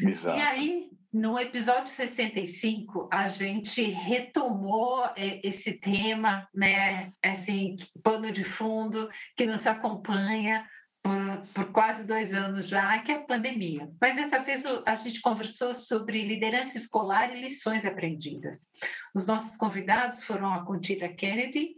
[0.00, 0.38] Exato.
[0.38, 8.44] E aí, no episódio 65, a gente retomou é, esse tema, né, assim, pano de
[8.44, 10.66] fundo, que nos acompanha
[11.06, 13.88] por, por, quase dois anos já, que é a pandemia.
[14.00, 18.68] Mas dessa vez a gente conversou sobre liderança escolar e lições aprendidas.
[19.14, 21.76] Os nossos convidados foram a Contita Kennedy,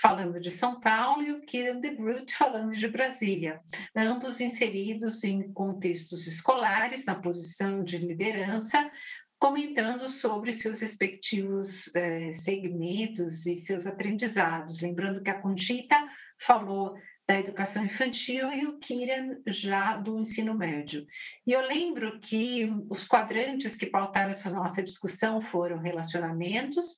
[0.00, 3.60] falando de São Paulo, e o Kieran de Groot, falando de Brasília,
[3.94, 8.90] ambos inseridos em contextos escolares, na posição de liderança,
[9.38, 14.80] comentando sobre seus respectivos eh, segmentos e seus aprendizados.
[14.80, 15.96] Lembrando que a Conchita
[16.38, 16.94] falou
[17.26, 21.06] da educação infantil e o Kieran já do ensino médio.
[21.46, 26.96] E eu lembro que os quadrantes que pautaram essa nossa discussão foram relacionamentos,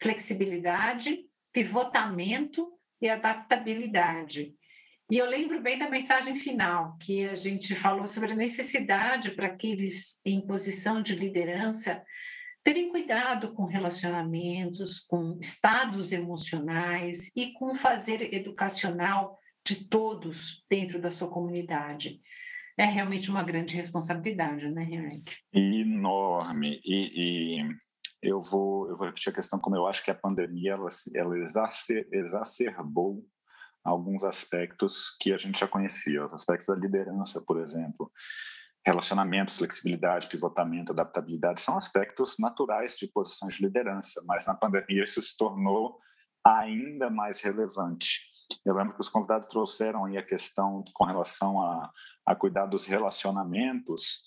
[0.00, 1.18] flexibilidade,
[1.52, 2.68] pivotamento
[3.00, 4.54] e adaptabilidade.
[5.10, 9.48] E eu lembro bem da mensagem final, que a gente falou sobre a necessidade para
[9.48, 12.02] aqueles em posição de liderança
[12.64, 21.00] terem cuidado com relacionamentos, com estados emocionais e com o fazer educacional de todos dentro
[21.00, 22.20] da sua comunidade.
[22.78, 25.34] É realmente uma grande responsabilidade, né, Henrique?
[25.52, 26.80] Enorme.
[26.84, 27.68] E, e
[28.22, 31.34] eu vou, eu vou repetir a questão como eu acho que a pandemia ela, ela
[32.12, 33.24] exacerbou
[33.84, 38.12] alguns aspectos que a gente já conhecia, os aspectos da liderança, por exemplo,
[38.86, 45.20] relacionamento, flexibilidade, pivotamento, adaptabilidade, são aspectos naturais de posições de liderança, mas na pandemia isso
[45.20, 45.98] se tornou
[46.44, 48.20] ainda mais relevante.
[48.64, 51.90] Eu lembro que os convidados trouxeram aí a questão com relação a,
[52.26, 54.26] a cuidar dos relacionamentos,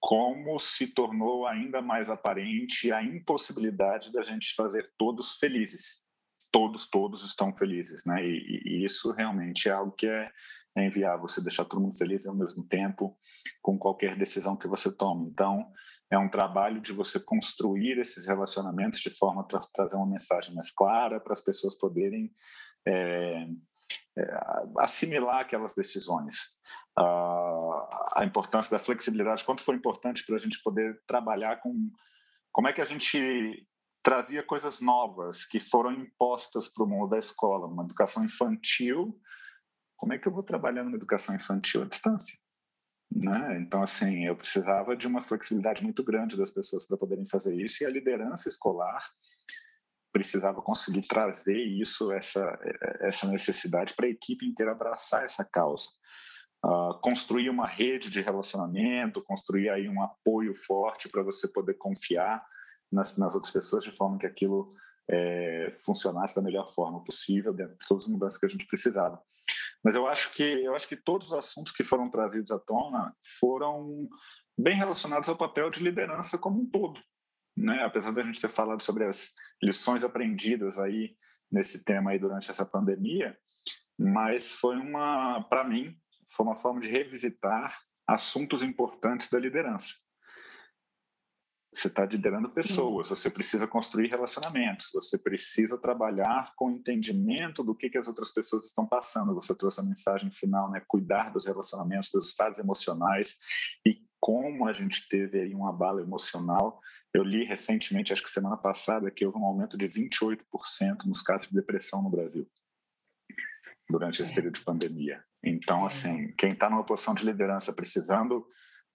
[0.00, 6.08] como se tornou ainda mais aparente a impossibilidade da gente fazer todos felizes.
[6.50, 8.26] Todos, todos estão felizes, né?
[8.26, 10.30] E, e isso realmente é algo que é,
[10.74, 13.16] é você deixar todo mundo feliz ao mesmo tempo,
[13.62, 15.28] com qualquer decisão que você tome.
[15.28, 15.70] Então,
[16.10, 20.52] é um trabalho de você construir esses relacionamentos de forma a tra trazer uma mensagem
[20.52, 22.32] mais clara para as pessoas poderem
[22.84, 23.46] é,
[24.18, 24.40] é,
[24.78, 26.58] assimilar aquelas decisões
[26.96, 31.90] a importância da flexibilidade, quanto foi importante para a gente poder trabalhar com
[32.52, 33.66] como é que a gente
[34.02, 39.18] trazia coisas novas que foram impostas para o mundo da escola, uma educação infantil.
[39.96, 42.38] Como é que eu vou trabalhar numa educação infantil à distância?
[43.12, 43.58] Né?
[43.60, 47.82] Então, assim, eu precisava de uma flexibilidade muito grande das pessoas para poderem fazer isso
[47.82, 49.04] e a liderança escolar
[50.12, 52.58] precisava conseguir trazer isso, essa,
[53.00, 55.88] essa necessidade para a equipe inteira abraçar essa causa
[56.64, 62.44] uh, construir uma rede de relacionamento, construir aí um apoio forte para você poder confiar
[62.90, 64.68] nas, nas, outras pessoas de forma que aquilo
[65.08, 69.20] é, funcionasse da melhor forma possível, dentro de todas as mudanças que a gente precisava.
[69.82, 73.14] Mas eu acho que eu acho que todos os assuntos que foram trazidos à tona
[73.40, 74.08] foram
[74.56, 77.00] bem relacionados ao papel de liderança como um todo,
[77.56, 77.82] né?
[77.82, 81.16] Apesar da gente ter falado sobre as lições aprendidas aí
[81.50, 83.36] nesse tema aí durante essa pandemia,
[83.98, 85.96] mas foi uma, para mim,
[86.30, 89.94] foi uma forma de revisitar assuntos importantes da liderança.
[91.72, 93.14] Você está liderando pessoas, Sim.
[93.14, 98.64] você precisa construir relacionamentos, você precisa trabalhar com entendimento do que, que as outras pessoas
[98.64, 99.34] estão passando.
[99.34, 100.82] Você trouxe a mensagem final, né?
[100.88, 103.36] Cuidar dos relacionamentos, dos estados emocionais
[103.86, 106.80] e como a gente teve aí um abalo emocional.
[107.14, 111.48] Eu li recentemente, acho que semana passada, que houve um aumento de 28% nos casos
[111.48, 112.50] de depressão no Brasil
[113.88, 114.34] durante esse é.
[114.34, 115.24] período de pandemia.
[115.44, 115.86] Então, é.
[115.86, 118.46] assim, quem está numa posição de liderança precisando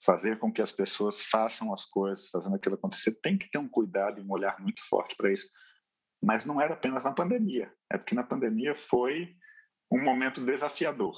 [0.03, 3.67] fazer com que as pessoas façam as coisas, fazendo aquilo acontecer, tem que ter um
[3.67, 5.47] cuidado e um olhar muito forte para isso.
[6.21, 9.35] Mas não era apenas na pandemia, é porque na pandemia foi
[9.91, 11.15] um momento desafiador.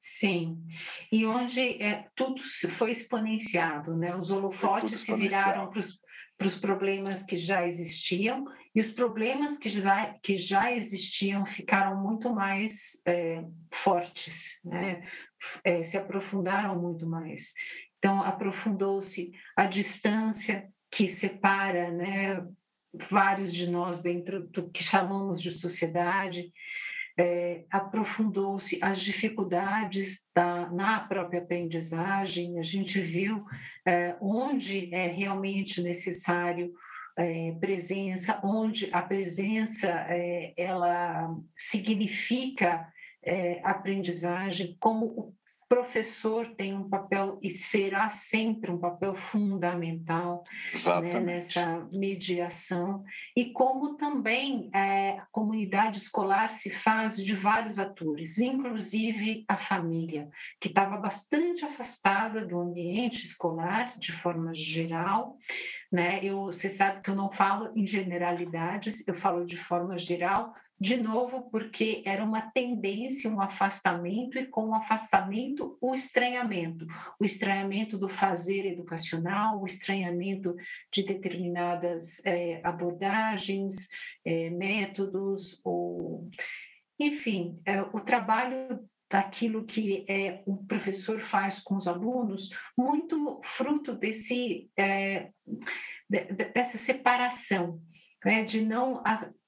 [0.00, 0.62] Sim,
[1.10, 4.14] e onde é, tudo foi exponenciado, né?
[4.14, 5.98] Os holofotes se viraram para os
[6.36, 8.44] para os problemas que já existiam,
[8.74, 15.06] e os problemas que já, que já existiam ficaram muito mais é, fortes, né?
[15.62, 17.52] É, se aprofundaram muito mais.
[17.98, 22.46] Então, aprofundou-se a distância que separa né,
[23.10, 26.52] vários de nós dentro do que chamamos de sociedade,
[27.16, 33.44] é, aprofundou-se as dificuldades da, na própria aprendizagem, a gente viu
[33.86, 36.72] é, onde é realmente necessário
[37.16, 39.88] é, presença, onde a presença
[40.56, 42.88] ela significa
[43.62, 45.34] aprendizagem, como
[45.68, 50.44] professor tem um papel e será sempre um papel fundamental
[51.02, 53.04] né, nessa mediação.
[53.36, 60.28] E como também é, a comunidade escolar se faz de vários atores, inclusive a família,
[60.60, 65.36] que estava bastante afastada do ambiente escolar de forma geral,
[65.94, 66.18] né?
[66.24, 70.96] Eu, você sabe que eu não falo em generalidades, eu falo de forma geral, de
[70.96, 76.84] novo, porque era uma tendência, um afastamento, e com o afastamento, o estranhamento.
[77.16, 80.56] O estranhamento do fazer educacional, o estranhamento
[80.92, 83.88] de determinadas é, abordagens,
[84.24, 86.28] é, métodos, ou,
[86.98, 88.84] enfim, é, o trabalho
[89.14, 95.30] daquilo que é, o professor faz com os alunos, muito fruto desse, é,
[96.52, 97.80] dessa separação,
[98.24, 99.00] né, de não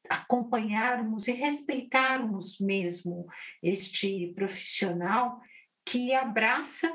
[0.09, 3.27] acompanharmos e respeitarmos mesmo
[3.61, 5.41] este profissional
[5.85, 6.89] que abraça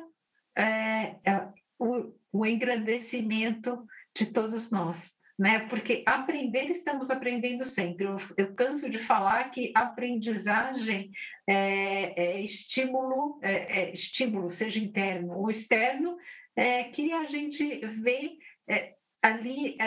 [0.57, 5.61] é, é, o, o engrandecimento de todos nós né?
[5.61, 8.05] Porque aprender estamos aprendendo sempre.
[8.05, 11.09] Eu, eu canso de falar que aprendizagem
[11.47, 16.15] é, é estímulo, é, é, estímulo, seja interno ou externo,
[16.55, 18.37] é, que a gente vê
[18.69, 19.77] é, ali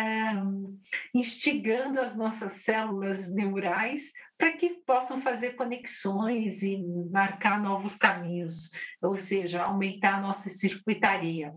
[1.15, 6.83] instigando as nossas células neurais para que possam fazer conexões e
[7.13, 11.55] marcar novos caminhos, ou seja, aumentar a nossa circuitaria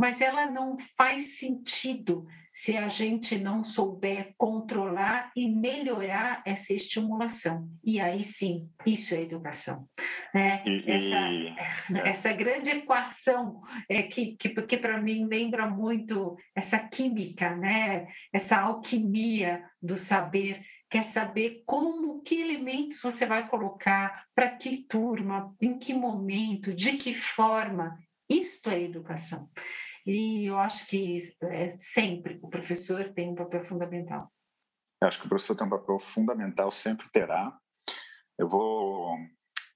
[0.00, 7.68] mas ela não faz sentido se a gente não souber controlar e melhorar essa estimulação.
[7.84, 9.86] E aí sim, isso é educação.
[10.34, 10.62] Né?
[10.66, 12.08] E, essa, é.
[12.08, 18.06] essa grande equação é que, que, que para mim lembra muito essa química, né?
[18.32, 25.54] essa alquimia do saber quer saber como, que elementos você vai colocar, para que turma,
[25.62, 27.96] em que momento, de que forma.
[28.28, 29.48] Isto é educação.
[30.06, 34.32] E eu acho que é, sempre o professor tem um papel fundamental.
[35.02, 37.56] Eu acho que o professor tem um papel fundamental, sempre terá.
[38.38, 39.16] Eu vou.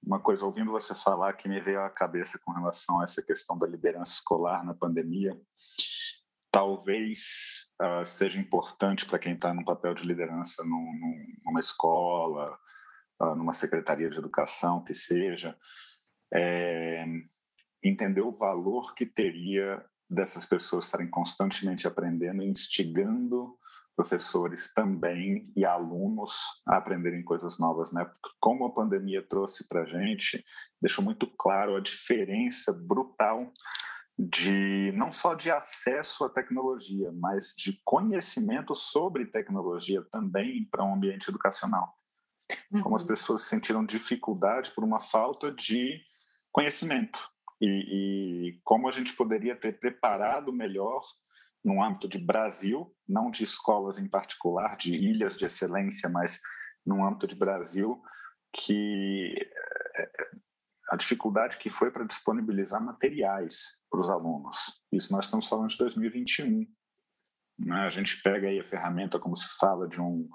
[0.03, 3.57] Uma coisa, ouvindo você falar, que me veio à cabeça com relação a essa questão
[3.57, 5.35] da liderança escolar na pandemia,
[6.51, 12.55] talvez uh, seja importante para quem está no papel de liderança num, numa escola,
[13.19, 15.57] uh, numa secretaria de educação, que seja,
[16.31, 17.03] é,
[17.83, 23.57] entender o valor que teria dessas pessoas estarem constantemente aprendendo, instigando
[23.95, 28.09] professores também e alunos a aprenderem coisas novas, né?
[28.39, 30.43] Como a pandemia trouxe para a gente,
[30.81, 33.51] deixou muito claro a diferença brutal
[34.17, 40.93] de não só de acesso à tecnologia, mas de conhecimento sobre tecnologia também para um
[40.93, 41.93] ambiente educacional.
[42.81, 43.07] Como as uhum.
[43.07, 45.99] pessoas sentiram dificuldade por uma falta de
[46.51, 47.19] conhecimento
[47.61, 51.01] e, e como a gente poderia ter preparado melhor
[51.63, 56.39] no âmbito de Brasil, não de escolas em particular, de ilhas de excelência, mas
[56.85, 58.01] no âmbito de Brasil,
[58.53, 59.33] que
[59.95, 60.29] eh,
[60.91, 64.57] a dificuldade que foi para disponibilizar materiais para os alunos.
[64.91, 66.67] Isso nós estamos falando de 2021.
[67.59, 67.79] Né?
[67.79, 70.29] A gente pega aí a ferramenta, como se fala, de um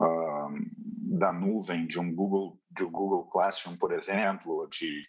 [0.00, 5.04] uh, da nuvem, de um Google, de um Google Classroom, por exemplo, de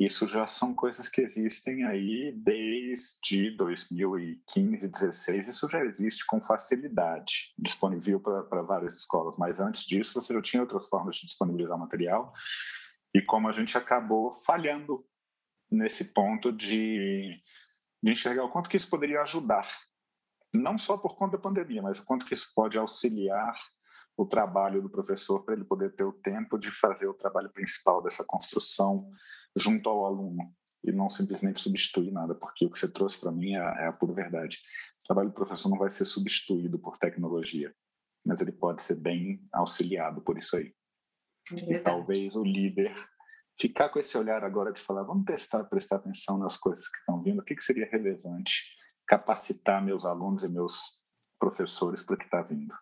[0.00, 5.48] isso já são coisas que existem aí desde 2015, 2016.
[5.48, 9.34] Isso já existe com facilidade, disponível para várias escolas.
[9.36, 12.32] Mas antes disso, você já tinha outras formas de disponibilizar material.
[13.14, 15.04] E como a gente acabou falhando
[15.70, 17.36] nesse ponto de,
[18.02, 19.68] de enxergar o quanto que isso poderia ajudar,
[20.50, 23.54] não só por conta da pandemia, mas o quanto que isso pode auxiliar
[24.16, 28.02] o trabalho do professor para ele poder ter o tempo de fazer o trabalho principal
[28.02, 29.10] dessa construção
[29.56, 33.54] junto ao aluno e não simplesmente substituir nada, porque o que você trouxe para mim
[33.54, 34.58] é, é, a pura verdade.
[35.02, 37.74] O trabalho do professor não vai ser substituído por tecnologia,
[38.24, 40.74] mas ele pode ser bem auxiliado por isso aí.
[41.52, 42.94] É e talvez o líder
[43.58, 47.22] ficar com esse olhar agora de falar, vamos testar, prestar atenção nas coisas que estão
[47.22, 48.64] vindo, o que, que seria relevante
[49.06, 51.00] capacitar meus alunos e meus
[51.38, 52.72] professores para o que está vindo.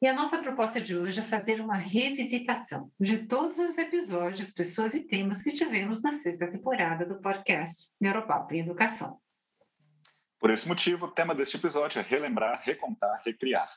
[0.00, 4.94] E a nossa proposta de hoje é fazer uma revisitação de todos os episódios, pessoas
[4.94, 9.18] e temas que tivemos na sexta temporada do podcast Neuropapo e Educação.
[10.38, 13.68] Por esse motivo, o tema deste episódio é relembrar, recontar, recriar.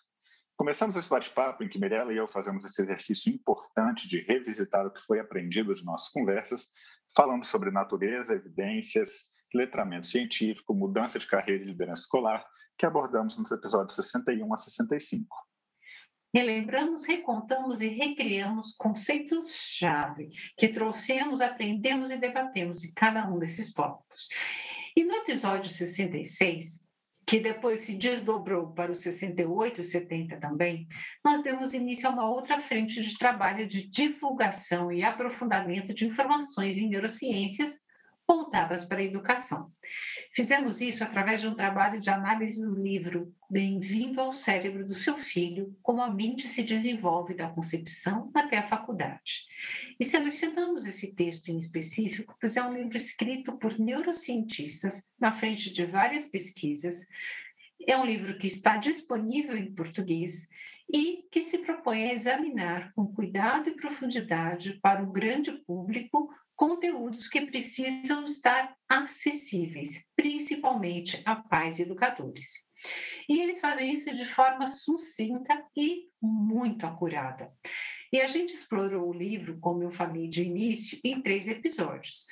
[0.55, 4.91] Começamos esse bate-papo em que Mirella e eu fazemos esse exercício importante de revisitar o
[4.91, 6.67] que foi aprendido de nossas conversas,
[7.15, 12.45] falando sobre natureza, evidências, letramento científico, mudança de carreira e liderança escolar,
[12.77, 15.50] que abordamos nos episódios 61 a 65.
[16.33, 24.29] Relembramos, recontamos e recriamos conceitos-chave que trouxemos, aprendemos e debatemos em cada um desses tópicos.
[24.95, 26.87] E no episódio 66,
[27.27, 30.87] que depois se desdobrou para os 68 e 70 também,
[31.23, 36.77] nós demos início a uma outra frente de trabalho de divulgação e aprofundamento de informações
[36.77, 37.79] em neurociências
[38.31, 39.69] voltadas para a educação.
[40.33, 45.17] Fizemos isso através de um trabalho de análise do livro Bem-vindo ao cérebro do seu
[45.17, 49.43] filho: Como a mente se desenvolve da concepção até a faculdade.
[49.99, 55.69] E selecionamos esse texto em específico, pois é um livro escrito por neurocientistas na frente
[55.73, 57.05] de várias pesquisas.
[57.85, 60.47] É um livro que está disponível em português
[60.89, 66.29] e que se propõe a examinar com cuidado e profundidade para o grande público
[66.61, 72.51] conteúdos que precisam estar acessíveis, principalmente a pais e educadores.
[73.27, 77.51] E eles fazem isso de forma sucinta e muito acurada.
[78.13, 82.27] E a gente explorou o livro, como eu falei de início, em três episódios.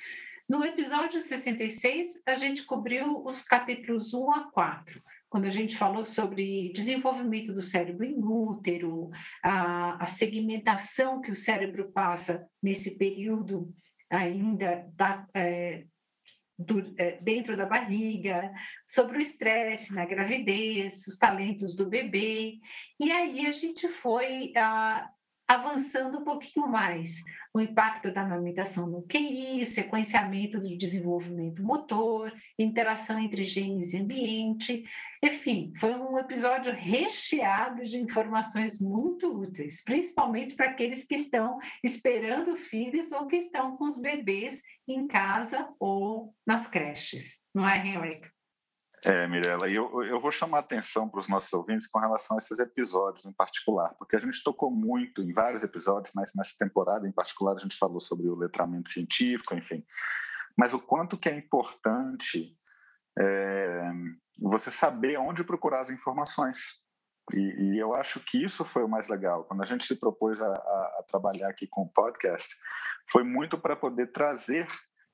[0.48, 6.04] No episódio 66, a gente cobriu os capítulos 1 a 4, quando a gente falou
[6.04, 9.10] sobre desenvolvimento do cérebro em útero,
[9.42, 13.74] a, a segmentação que o cérebro passa nesse período
[14.10, 15.84] ainda da, é,
[16.58, 18.52] do, é, dentro da barriga,
[18.86, 22.58] sobre o estresse na gravidez, os talentos do bebê.
[22.98, 25.08] E aí a gente foi ah,
[25.48, 27.16] avançando um pouquinho mais.
[27.52, 33.98] O impacto da amamentação no QI, o sequenciamento do desenvolvimento motor, interação entre genes e
[33.98, 34.84] ambiente.
[35.20, 42.54] Enfim, foi um episódio recheado de informações muito úteis, principalmente para aqueles que estão esperando
[42.54, 47.44] filhos ou que estão com os bebês em casa ou nas creches.
[47.52, 48.28] Não é, Henrique?
[49.04, 52.58] É, Mirella, eu, eu vou chamar atenção para os nossos ouvintes com relação a esses
[52.58, 57.12] episódios em particular, porque a gente tocou muito em vários episódios, mas nessa temporada em
[57.12, 59.82] particular a gente falou sobre o letramento científico, enfim.
[60.56, 62.54] Mas o quanto que é importante
[63.18, 63.90] é,
[64.38, 66.80] você saber onde procurar as informações.
[67.34, 69.44] E, e, eu acho que isso foi o mais legal.
[69.44, 72.56] Quando a gente se propôs a, a, a trabalhar aqui com o podcast,
[73.10, 74.66] foi muito para poder trazer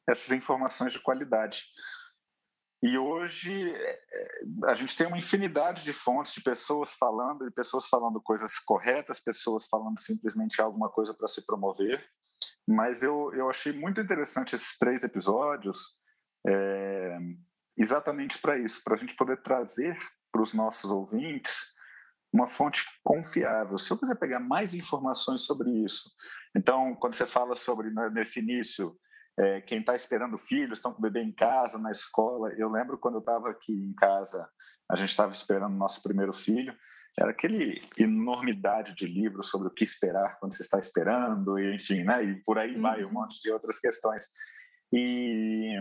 [0.09, 1.64] essas informações de qualidade.
[2.87, 4.01] E hoje eh,
[4.66, 9.18] a gente tem uma infinidade de fontes de pessoas falando, de pessoas falando coisas corretas,
[9.18, 12.07] pessoas falando simplesmente alguma coisa para se promover.
[12.64, 15.97] Mas eu, eu achei muito interessante esses três episódios,
[16.47, 17.18] é,
[17.76, 19.99] exatamente para isso, para a gente poder trazer
[20.30, 21.74] para os nossos ouvintes
[22.32, 23.78] uma fonte confiável.
[23.78, 26.09] Se eu quiser pegar mais informações sobre isso,
[26.57, 28.97] então, quando você fala sobre, né, nesse início,
[29.39, 32.53] é, quem está esperando filhos, estão com o bebê em casa, na escola.
[32.57, 34.49] Eu lembro quando eu estava aqui em casa,
[34.91, 36.74] a gente estava esperando o nosso primeiro filho,
[37.18, 42.03] era aquele enormidade de livros sobre o que esperar quando você está esperando, e, enfim,
[42.03, 42.22] né?
[42.22, 43.12] E por aí vai um uhum.
[43.14, 44.26] monte de outras questões.
[44.93, 45.74] E,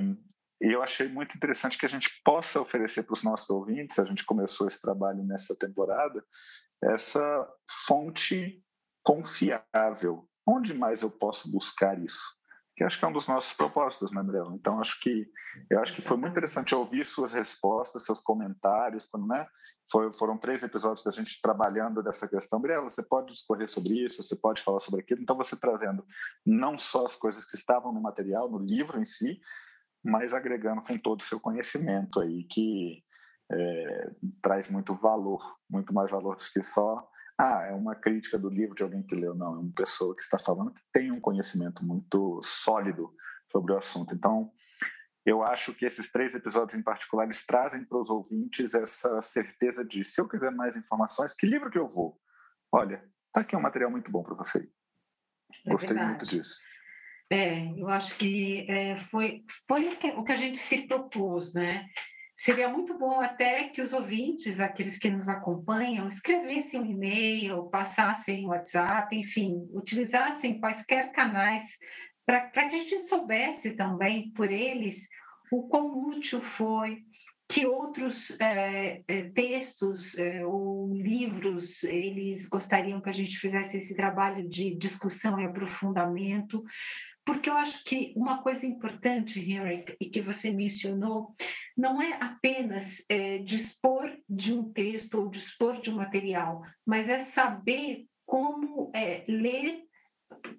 [0.62, 4.06] e eu achei muito interessante que a gente possa oferecer para os nossos ouvintes, a
[4.06, 6.24] gente começou esse trabalho nessa temporada,
[6.82, 7.49] essa
[7.86, 8.64] fonte
[9.03, 10.28] confiável.
[10.47, 12.34] Onde mais eu posso buscar isso?
[12.76, 14.53] Que acho que é um dos nossos propósitos, né, Mirella?
[14.53, 15.32] Então, acho que
[15.69, 19.47] eu acho que foi muito interessante ouvir suas respostas, seus comentários, quando, né?
[19.89, 22.59] Foi, foram três episódios da gente trabalhando dessa questão.
[22.59, 25.21] Mirella, você pode discorrer sobre isso, você pode falar sobre aquilo.
[25.21, 26.05] Então, você trazendo
[26.45, 29.39] não só as coisas que estavam no material, no livro em si,
[30.03, 33.03] mas agregando com todo o seu conhecimento aí, que
[33.51, 34.11] é,
[34.41, 37.07] traz muito valor, muito mais valor do que só
[37.38, 39.36] ah, é uma crítica do livro de alguém que leu.
[39.36, 43.13] Não, é uma pessoa que está falando que tem um conhecimento muito sólido
[43.51, 44.13] sobre o assunto.
[44.13, 44.51] Então,
[45.25, 50.05] eu acho que esses três episódios em particular trazem para os ouvintes essa certeza de
[50.05, 52.17] se eu quiser mais informações, que livro que eu vou?
[52.71, 54.69] Olha, tá aqui um material muito bom para você.
[55.65, 56.59] É Gostei muito disso.
[57.29, 61.53] É, eu acho que é, foi, foi o, que, o que a gente se propôs,
[61.53, 61.88] né?
[62.36, 68.45] Seria muito bom até que os ouvintes, aqueles que nos acompanham, escrevessem um e-mail, passassem
[68.45, 71.77] WhatsApp, enfim, utilizassem quaisquer canais
[72.25, 75.07] para que a gente soubesse também por eles
[75.51, 77.03] o quão útil foi,
[77.47, 84.49] que outros é, textos é, ou livros eles gostariam que a gente fizesse esse trabalho
[84.49, 86.63] de discussão e aprofundamento,
[87.26, 91.34] porque eu acho que uma coisa importante, Henrik, e que você mencionou,
[91.76, 97.19] não é apenas é, dispor de um texto ou dispor de um material, mas é
[97.19, 99.84] saber como é, ler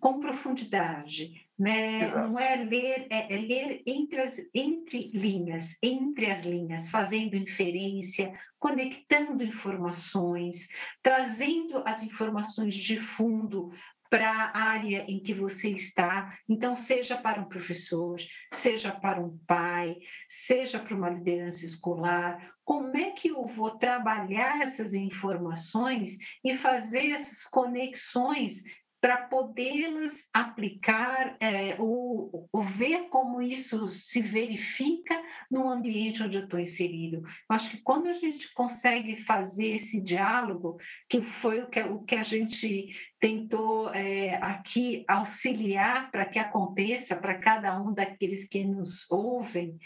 [0.01, 2.09] com profundidade, né?
[2.15, 8.33] Não é ler, é, é, ler entre as entre linhas, entre as linhas, fazendo inferência,
[8.59, 10.69] conectando informações,
[11.03, 13.71] trazendo as informações de fundo
[14.11, 16.39] para a área em que você está.
[16.49, 18.17] Então, seja para um professor,
[18.53, 19.97] seja para um pai,
[20.29, 27.11] seja para uma liderança escolar, como é que eu vou trabalhar essas informações e fazer
[27.11, 28.63] essas conexões
[29.01, 36.45] para podê-las aplicar é, ou, ou, ver como isso se verifica no ambiente onde eu
[36.45, 37.19] estou inserido.
[37.19, 40.77] Eu acho que quando a gente consegue fazer esse diálogo,
[41.09, 47.17] que foi o que, o que a gente tentou é, aqui auxiliar para que aconteça
[47.17, 49.79] para cada um daqueles que nos ouvem,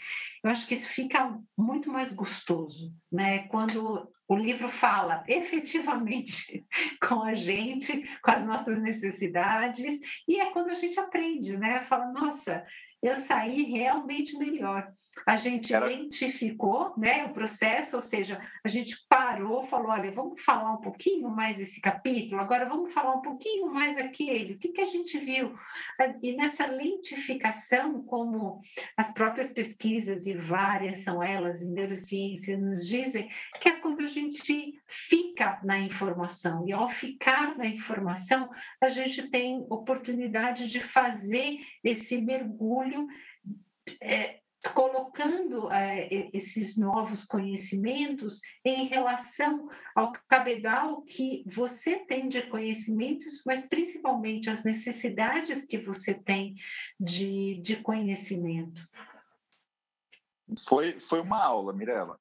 [0.43, 3.47] eu acho que isso fica muito mais gostoso, né?
[3.47, 6.65] Quando o livro fala efetivamente
[7.05, 11.81] com a gente, com as nossas necessidades, e é quando a gente aprende, né?
[11.83, 12.65] Fala, nossa,
[13.01, 14.91] eu saí realmente melhor.
[15.25, 15.85] A gente Era...
[15.85, 21.29] lentificou né, o processo, ou seja, a gente parou, falou: olha, vamos falar um pouquinho
[21.29, 25.17] mais desse capítulo, agora vamos falar um pouquinho mais daquele, o que, que a gente
[25.17, 25.55] viu?
[26.21, 28.61] E nessa lentificação, como
[28.95, 33.29] as próprias pesquisas, e várias são elas em neurociência, nos dizem,
[33.59, 38.49] que é quando a gente fica na informação, e ao ficar na informação,
[38.81, 43.07] a gente tem oportunidade de fazer esse mergulho
[44.01, 44.39] é,
[44.73, 53.67] colocando é, esses novos conhecimentos em relação ao cabedal que você tem de conhecimentos, mas
[53.67, 56.55] principalmente as necessidades que você tem
[56.99, 58.87] de, de conhecimento.
[60.67, 62.19] Foi, foi uma aula, Mirella.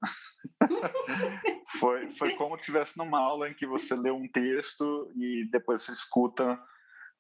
[1.79, 5.83] foi, foi como se estivesse numa aula em que você lê um texto e depois
[5.83, 6.59] você escuta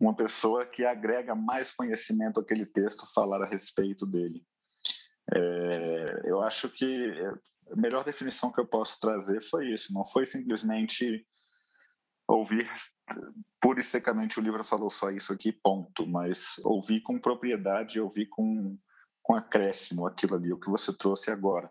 [0.00, 4.42] uma pessoa que agrega mais conhecimento àquele texto falar a respeito dele.
[5.32, 7.12] É, eu acho que
[7.70, 11.24] a melhor definição que eu posso trazer foi isso, não foi simplesmente
[12.26, 12.68] ouvir
[13.60, 18.26] pura e secamente o livro falou só isso aqui, ponto, mas ouvir com propriedade, ouvir
[18.26, 18.78] com,
[19.22, 21.70] com acréscimo aquilo ali, o que você trouxe agora.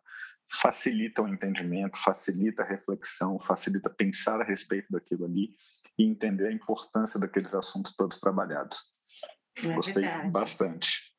[0.62, 5.56] Facilita o entendimento, facilita a reflexão, facilita pensar a respeito daquilo ali
[6.00, 8.86] e entender a importância daqueles assuntos todos trabalhados.
[9.64, 10.30] É Gostei verdade.
[10.30, 11.14] bastante.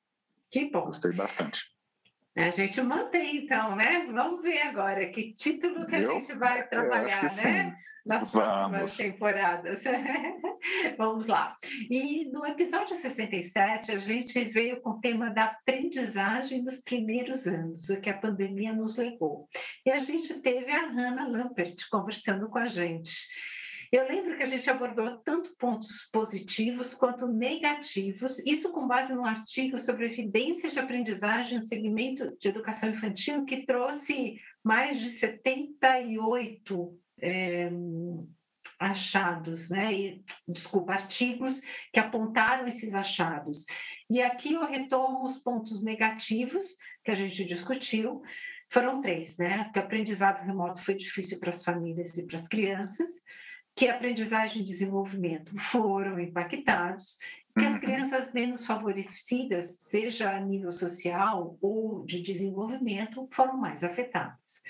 [0.51, 0.87] Que bom.
[0.87, 1.61] Gostei bastante.
[2.35, 4.07] A gente mantém, então, né?
[4.11, 7.29] Vamos ver agora que título que Eu, a gente vai trabalhar, né?
[7.29, 7.73] Sim.
[8.07, 8.97] Nas próximas Vamos.
[8.97, 9.83] temporadas.
[10.97, 11.55] Vamos lá.
[11.91, 17.91] E no episódio 67, a gente veio com o tema da aprendizagem dos primeiros anos,
[17.91, 19.47] o que a pandemia nos levou.
[19.85, 23.13] E a gente teve a Hannah Lampert conversando com a gente.
[23.93, 29.25] Eu lembro que a gente abordou tanto pontos positivos quanto negativos, isso com base num
[29.25, 37.01] artigo sobre evidências de aprendizagem no segmento de educação infantil, que trouxe mais de 78
[37.21, 37.69] é,
[38.79, 39.93] achados, né?
[39.93, 41.61] E, desculpa, artigos
[41.93, 43.65] que apontaram esses achados.
[44.09, 48.23] E aqui eu retomo os pontos negativos que a gente discutiu.
[48.69, 49.69] Foram três, né?
[49.73, 53.09] Que o aprendizado remoto foi difícil para as famílias e para as crianças
[53.81, 57.17] que aprendizagem e desenvolvimento foram impactados,
[57.59, 57.81] que as uhum.
[57.81, 64.63] crianças menos favorecidas, seja a nível social ou de desenvolvimento, foram mais afetadas.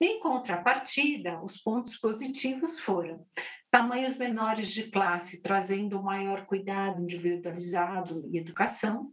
[0.00, 3.24] Em contrapartida, os pontos positivos foram
[3.70, 9.12] tamanhos menores de classe, trazendo maior cuidado individualizado e educação,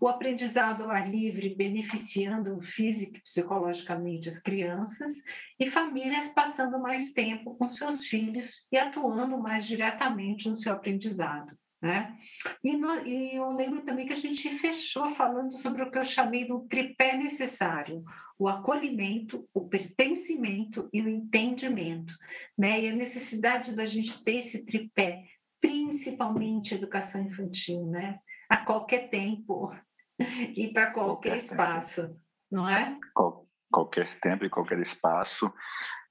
[0.00, 5.10] o aprendizado ao ar livre beneficiando física e psicologicamente as crianças
[5.58, 11.56] e famílias passando mais tempo com seus filhos e atuando mais diretamente no seu aprendizado.
[11.80, 12.16] Né?
[12.62, 16.04] E, no, e, eu lembro também que a gente fechou falando sobre o que eu
[16.04, 18.02] chamei do tripé necessário:
[18.36, 22.14] o acolhimento, o pertencimento e o entendimento.
[22.56, 22.80] Né?
[22.80, 25.22] E a necessidade da gente ter esse tripé,
[25.60, 28.18] principalmente educação infantil, né?
[28.48, 29.72] A qualquer tempo
[30.18, 32.20] e para qualquer, qualquer espaço, tempo.
[32.50, 32.98] não é?
[33.14, 35.52] Qual, qualquer tempo e qualquer espaço.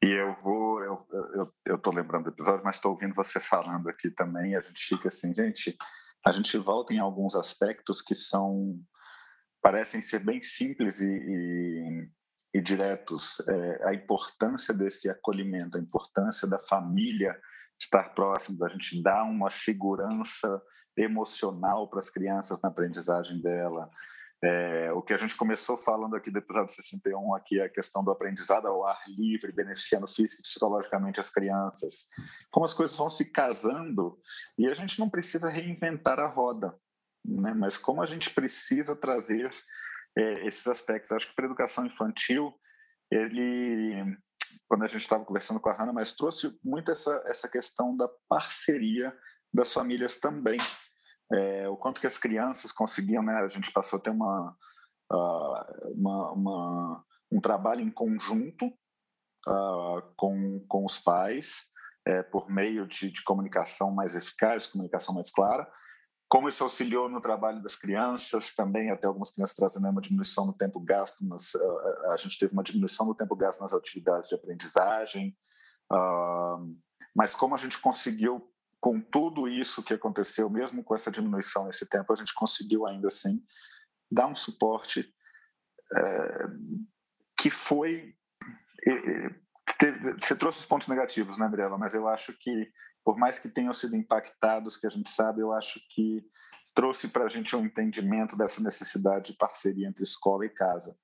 [0.04, 0.82] E eu vou,
[1.66, 4.56] eu estou lembrando do episódio, mas estou ouvindo você falando aqui também.
[4.56, 5.76] a gente fica assim, gente,
[6.26, 8.80] a gente volta em alguns aspectos que são
[9.62, 12.10] parecem ser bem simples e, e,
[12.54, 13.42] e diretos.
[13.48, 17.38] É, a importância desse acolhimento, a importância da família
[17.80, 20.62] estar próximo, da gente dar uma segurança
[20.98, 23.90] emocional para as crianças na aprendizagem dela,
[24.40, 28.04] É, o que a gente começou falando aqui do episódio 61 aqui é a questão
[28.04, 32.06] do aprendizado ao ar livre, beneficiando física e psicologicamente as crianças.
[32.52, 34.20] Como as coisas vão se casando
[34.56, 36.78] e a gente não precisa reinventar a roda,
[37.26, 37.52] né?
[37.56, 39.52] mas como a gente precisa trazer
[40.16, 41.12] é, esses aspectos.
[41.12, 42.54] Acho que para a educação infantil,
[43.12, 44.18] ele,
[44.68, 48.08] quando a gente estava conversando com a Hanna, mas trouxe muito essa, essa questão da
[48.30, 49.12] parceria
[49.52, 50.60] das famílias também
[51.32, 53.36] é, o quanto que as crianças conseguiam, né?
[53.36, 54.56] A gente passou a ter uma,
[55.12, 61.66] uh, uma, uma um trabalho em conjunto uh, com, com os pais,
[62.06, 65.70] é, por meio de, de, comunicação mais eficaz, comunicação mais clara.
[66.30, 70.54] Como isso auxiliou no trabalho das crianças, também até algumas crianças trazendo uma diminuição no
[70.54, 75.36] tempo gasto, uh, a gente teve uma diminuição no tempo gasto nas atividades de aprendizagem,
[77.16, 81.88] mas como a gente conseguiu com tudo isso que aconteceu, mesmo com essa diminuição nesse
[81.88, 83.44] tempo, a gente conseguiu ainda assim
[84.12, 85.14] dar um suporte
[85.96, 86.48] é,
[87.40, 88.14] que foi.
[89.80, 91.78] Teve, você trouxe os pontos negativos, né, Andrela?
[91.78, 92.72] Mas eu acho que,
[93.04, 96.24] por mais que tenham sido impactados, que a gente sabe, eu acho que
[96.74, 100.96] trouxe para a gente um entendimento dessa necessidade de parceria entre escola e casa.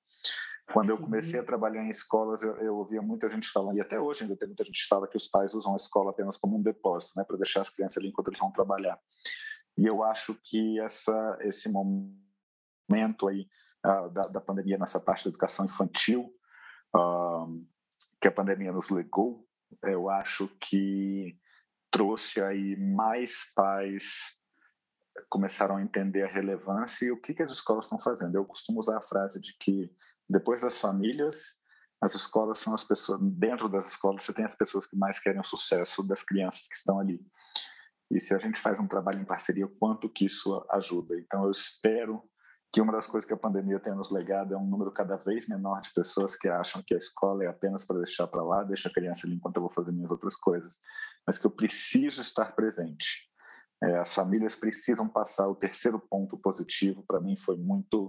[0.72, 4.00] Quando eu comecei a trabalhar em escolas, eu, eu, ouvia muita gente falando, e até
[4.00, 6.56] hoje ainda tem muita gente que fala que os pais usam a escola apenas como
[6.56, 8.98] um depósito, né, para deixar as crianças ali enquanto eles vão trabalhar.
[9.76, 13.46] E eu acho que essa, esse momento aí
[13.84, 16.32] uh, da, da, pandemia nessa parte da educação infantil,
[16.96, 17.66] uh,
[18.20, 19.46] que a pandemia nos legou,
[19.82, 21.38] eu acho que
[21.90, 24.38] trouxe aí mais pais
[25.28, 28.34] começaram a entender a relevância e o que, que as escolas estão fazendo.
[28.34, 29.90] Eu costumo usar a frase de que
[30.28, 31.62] depois das famílias,
[32.00, 35.40] as escolas são as pessoas, dentro das escolas você tem as pessoas que mais querem
[35.40, 37.20] o sucesso das crianças que estão ali.
[38.10, 41.18] E se a gente faz um trabalho em parceria, quanto que isso ajuda?
[41.18, 42.22] Então eu espero
[42.72, 45.46] que uma das coisas que a pandemia tem nos legado é um número cada vez
[45.46, 48.88] menor de pessoas que acham que a escola é apenas para deixar para lá, deixa
[48.88, 50.76] a criança ali enquanto eu vou fazer minhas outras coisas,
[51.26, 53.30] mas que eu preciso estar presente.
[53.82, 58.08] É, as famílias precisam passar o terceiro ponto positivo para mim foi muito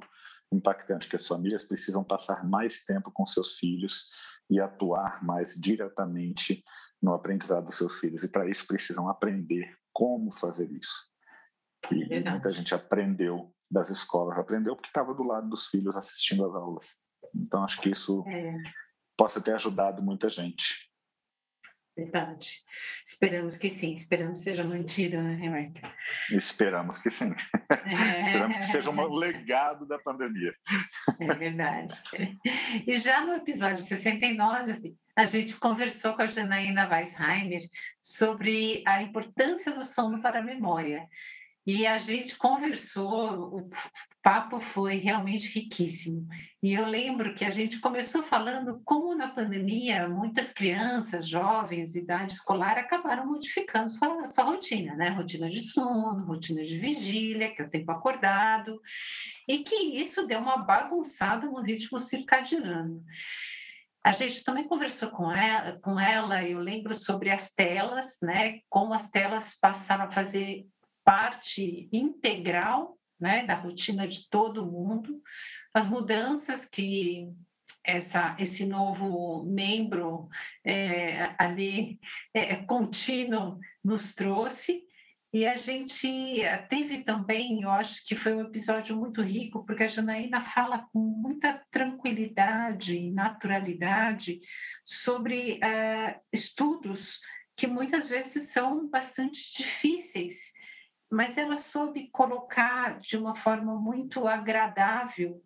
[0.56, 4.10] impactante, que as famílias precisam passar mais tempo com seus filhos
[4.50, 6.64] e atuar mais diretamente
[7.02, 8.24] no aprendizado dos seus filhos.
[8.24, 11.04] E para isso precisam aprender como fazer isso.
[11.92, 16.46] E é muita gente aprendeu das escolas, aprendeu porque estava do lado dos filhos assistindo
[16.46, 16.96] às aulas.
[17.34, 18.58] Então acho que isso é.
[19.18, 20.90] possa ter ajudado muita gente.
[21.96, 22.62] Verdade.
[23.06, 25.94] Esperamos que sim, esperamos que seja mantido, né, Rebeca?
[26.30, 27.34] Esperamos que sim.
[27.70, 28.22] É...
[28.22, 30.54] esperamos que seja um legado da pandemia.
[31.20, 31.96] É verdade.
[32.86, 37.62] E já no episódio 69, a gente conversou com a Janaína Weisheimer
[38.02, 41.08] sobre a importância do sono para a memória.
[41.66, 43.70] E a gente conversou, o
[44.22, 46.28] papo foi realmente riquíssimo.
[46.62, 52.34] E eu lembro que a gente começou falando como na pandemia muitas crianças, jovens, idade
[52.34, 55.10] escolar acabaram modificando sua, sua rotina, né?
[55.10, 58.80] Rotina de sono, rotina de vigília, que é o tempo acordado,
[59.48, 63.04] e que isso deu uma bagunçada no ritmo circadiano.
[64.04, 68.60] A gente também conversou com ela, com ela, eu lembro sobre as telas, né?
[68.70, 70.64] Como as telas passaram a fazer
[71.06, 75.22] parte integral né, da rotina de todo mundo,
[75.74, 77.30] as mudanças que
[77.84, 80.28] essa, esse novo membro
[80.66, 82.00] é, ali
[82.34, 84.84] é, contínuo nos trouxe.
[85.32, 86.08] E a gente
[86.70, 91.00] teve também, eu acho que foi um episódio muito rico, porque a Janaína fala com
[91.00, 94.40] muita tranquilidade e naturalidade
[94.86, 97.20] sobre uh, estudos
[97.58, 100.54] que muitas vezes são bastante difíceis
[101.12, 105.44] mas ela soube colocar de uma forma muito agradável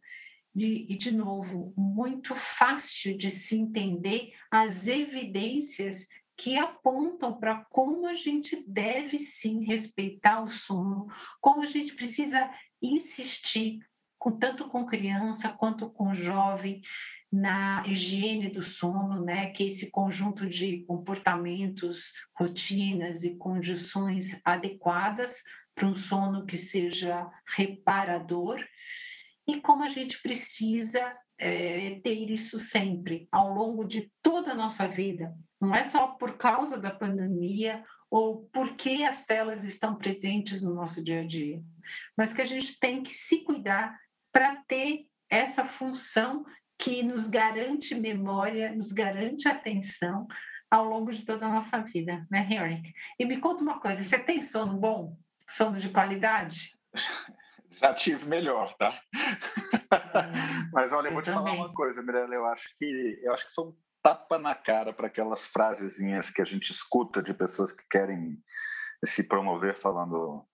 [0.54, 8.08] de, e, de novo, muito fácil de se entender as evidências que apontam para como
[8.08, 11.08] a gente deve sim respeitar o sono,
[11.42, 12.50] como a gente precisa
[12.82, 13.80] insistir,
[14.18, 16.82] com, tanto com criança quanto com jovem,
[17.32, 25.44] na higiene do sono, né, que esse conjunto de comportamentos, rotinas e condições adequadas
[25.76, 28.66] para um sono que seja reparador,
[29.48, 34.88] e como a gente precisa é, ter isso sempre, ao longo de toda a nossa
[34.88, 35.34] vida.
[35.60, 41.04] Não é só por causa da pandemia ou porque as telas estão presentes no nosso
[41.04, 41.62] dia a dia,
[42.18, 43.98] mas que a gente tem que se cuidar
[44.32, 46.44] para ter essa função
[46.80, 50.26] que nos garante memória, nos garante atenção
[50.72, 52.94] ao longo de toda a nossa vida, né, Henrique?
[53.20, 55.18] E me conta uma coisa, você tem sono bom?
[55.48, 56.80] Sono de qualidade?
[57.72, 58.94] Já tive melhor, tá?
[60.74, 61.44] Mas olha, eu vou te também.
[61.44, 64.94] falar uma coisa, Mirella, eu acho que eu acho que foi um tapa na cara
[64.94, 68.38] para aquelas frasezinhas que a gente escuta de pessoas que querem
[69.06, 70.46] se promover falando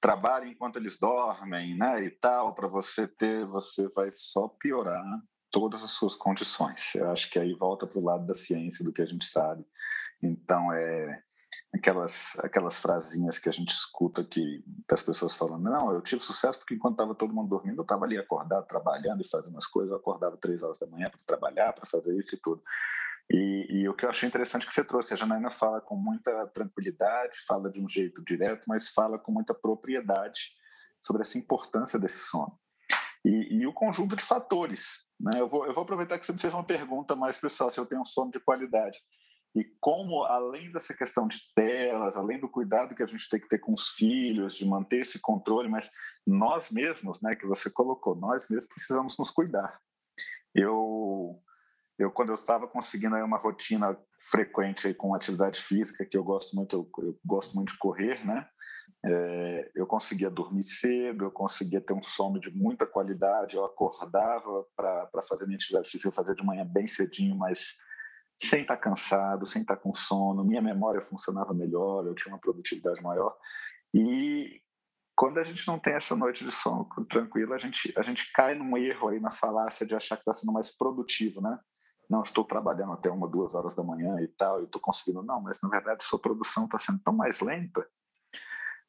[0.00, 5.04] trabalhe enquanto eles dormem, né, e tal, para você ter, você vai só piorar
[5.52, 6.94] todas as suas condições.
[6.96, 9.64] Eu acho que aí volta para o lado da ciência, do que a gente sabe.
[10.20, 11.22] Então, é
[11.74, 16.58] aquelas aquelas frasinhas que a gente escuta que das pessoas falando não eu tive sucesso
[16.58, 19.90] porque enquanto estava todo mundo dormindo eu estava ali acordado trabalhando e fazendo as coisas
[19.90, 22.62] eu acordava três horas da manhã para trabalhar para fazer isso e tudo
[23.30, 26.46] e, e, o que eu achei interessante que você trouxe a Janaína fala com muita
[26.48, 30.52] tranquilidade fala de um jeito direto mas fala com muita propriedade
[31.04, 32.58] sobre essa importância desse sono
[33.24, 35.40] e, e o conjunto de fatores né?
[35.40, 37.86] Eu vou eu vou aproveitar que você me fez uma pergunta mais pessoal se eu
[37.86, 38.98] tenho um sono de qualidade.
[39.54, 43.48] E como, além dessa questão de telas, além do cuidado que a gente tem que
[43.48, 45.90] ter com os filhos, de manter esse controle, mas
[46.26, 49.78] nós mesmos, né, que você colocou, nós mesmos precisamos nos cuidar.
[50.54, 51.38] Eu,
[51.98, 56.74] eu quando eu estava conseguindo uma rotina frequente com atividade física, que eu gosto muito,
[56.74, 58.48] eu, eu gosto muito de correr, né,
[59.04, 64.64] é, eu conseguia dormir cedo, eu conseguia ter um sono de muita qualidade, eu acordava
[64.76, 67.76] para fazer minha atividade física, eu fazia de manhã bem cedinho, mas
[68.40, 73.02] sem estar cansado, sem estar com sono, minha memória funcionava melhor, eu tinha uma produtividade
[73.02, 73.36] maior.
[73.92, 74.60] E
[75.16, 78.54] quando a gente não tem essa noite de sono tranquila, a gente, a gente cai
[78.54, 81.58] num erro aí na falácia de achar que está sendo mais produtivo, né?
[82.08, 85.22] Não, estou trabalhando até uma, duas horas da manhã e tal, e estou conseguindo.
[85.22, 87.86] Não, mas na verdade sua produção está sendo tão mais lenta.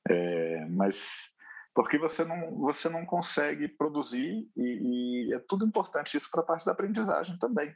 [0.09, 1.31] É, mas
[1.73, 6.45] porque você não, você não consegue produzir, e, e é tudo importante isso para a
[6.45, 7.75] parte da aprendizagem também.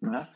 [0.00, 0.28] Né?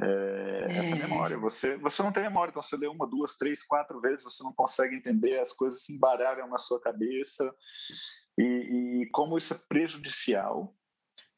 [0.00, 0.76] é, é.
[0.78, 1.38] essa memória.
[1.38, 4.52] Você, você não tem memória, então você lê uma, duas, três, quatro vezes, você não
[4.52, 7.54] consegue entender, as coisas se embaralham na sua cabeça
[8.38, 10.74] e, e como isso é prejudicial.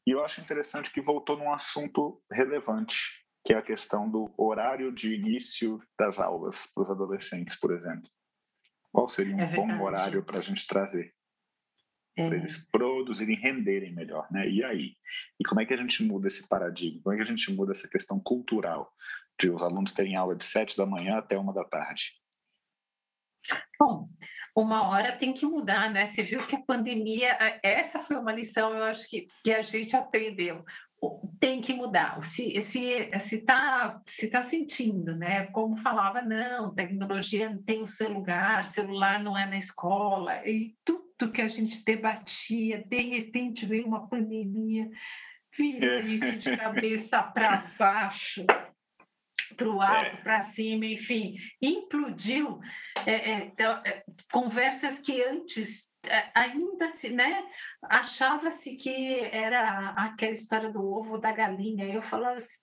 [0.05, 4.91] E eu acho interessante que voltou num assunto relevante, que é a questão do horário
[4.91, 8.09] de início das aulas para os adolescentes, por exemplo.
[8.97, 11.13] Qual seria um é bom horário para a gente trazer?
[12.17, 12.27] é.
[12.27, 14.49] para eles produzirem, renderem melhor, né?
[14.49, 14.95] E aí?
[15.39, 16.99] E como é que a gente muda esse paradigma?
[17.03, 18.91] Como é que a gente muda essa questão cultural
[19.39, 22.13] de os alunos terem aula de sete da manhã até uma da tarde?
[23.79, 24.09] Bom,
[24.55, 26.07] uma hora tem que mudar, né?
[26.07, 29.95] Você viu que a pandemia, essa foi uma lição, eu acho que, que a gente
[29.95, 30.65] aprendeu.
[31.39, 32.23] Tem que mudar.
[32.25, 35.45] Se se se está se tá sentindo, né?
[35.47, 40.75] Como falava, não, tecnologia não tem o seu lugar, celular não é na escola, e
[40.83, 44.89] tudo que a gente debatia, de repente veio uma pandemia,
[45.55, 48.45] virou isso de cabeça para baixo,
[49.57, 50.21] para o alto, é.
[50.21, 52.59] para cima, enfim, implodiu
[53.05, 57.43] é, é, então, é conversas que antes é, ainda se, né,
[57.83, 61.85] achava-se que era aquela história do ovo da galinha.
[61.85, 62.57] Eu falava assim,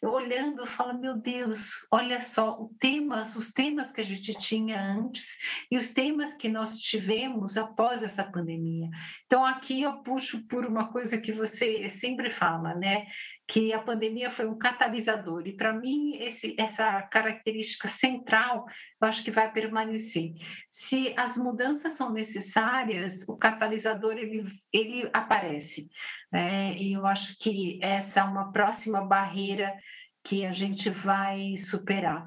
[0.00, 4.34] eu olhando, eu falo, meu Deus, olha só, os temas, os temas que a gente
[4.34, 5.36] tinha antes
[5.70, 8.88] e os temas que nós tivemos após essa pandemia.
[9.26, 13.06] Então aqui eu puxo por uma coisa que você sempre fala, né?
[13.46, 18.64] Que a pandemia foi um catalisador e para mim esse, essa característica central
[19.00, 20.32] eu acho que vai permanecer.
[20.70, 25.88] Se as mudanças são necessárias, o catalisador ele, ele aparece.
[26.32, 26.74] Né?
[26.74, 29.74] E eu acho que essa é uma próxima barreira
[30.22, 32.26] que a gente vai superar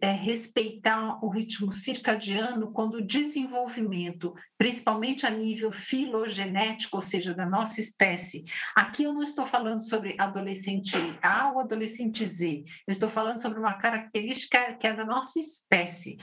[0.00, 7.44] é, respeitar o ritmo circadiano quando o desenvolvimento, principalmente a nível filogenético, ou seja, da
[7.44, 8.44] nossa espécie.
[8.74, 13.58] Aqui eu não estou falando sobre adolescente A ou adolescente Z, eu estou falando sobre
[13.58, 16.16] uma característica que é da nossa espécie.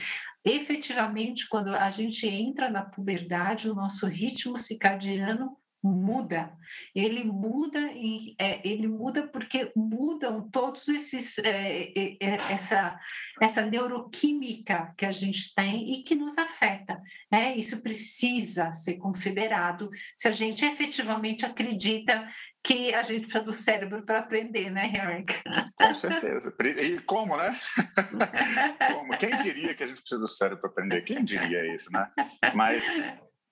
[0.44, 6.52] Efetivamente, quando a gente entra na puberdade, o nosso ritmo circadiano muda.
[6.94, 12.98] Ele muda e é, ele muda porque mudam todos esses é, é, é, essa
[13.40, 17.00] essa neuroquímica que a gente tem e que nos afeta.
[17.30, 17.54] Né?
[17.56, 22.26] Isso precisa ser considerado se a gente efetivamente acredita
[22.64, 25.34] que a gente precisa do cérebro para aprender, né, Eric?
[25.76, 26.52] Com certeza.
[26.82, 27.56] E como, né?
[28.92, 29.16] como?
[29.18, 31.02] Quem diria que a gente precisa do cérebro para aprender?
[31.02, 32.10] Quem diria isso, né?
[32.54, 32.84] Mas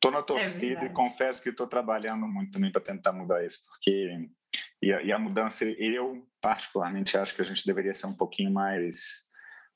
[0.04, 3.60] Estou na torcida é e confesso que estou trabalhando muito também para tentar mudar isso,
[3.66, 4.28] porque
[4.82, 8.52] e a, e a, mudança, eu particularmente acho que a gente deveria ser um pouquinho
[8.52, 9.22] mais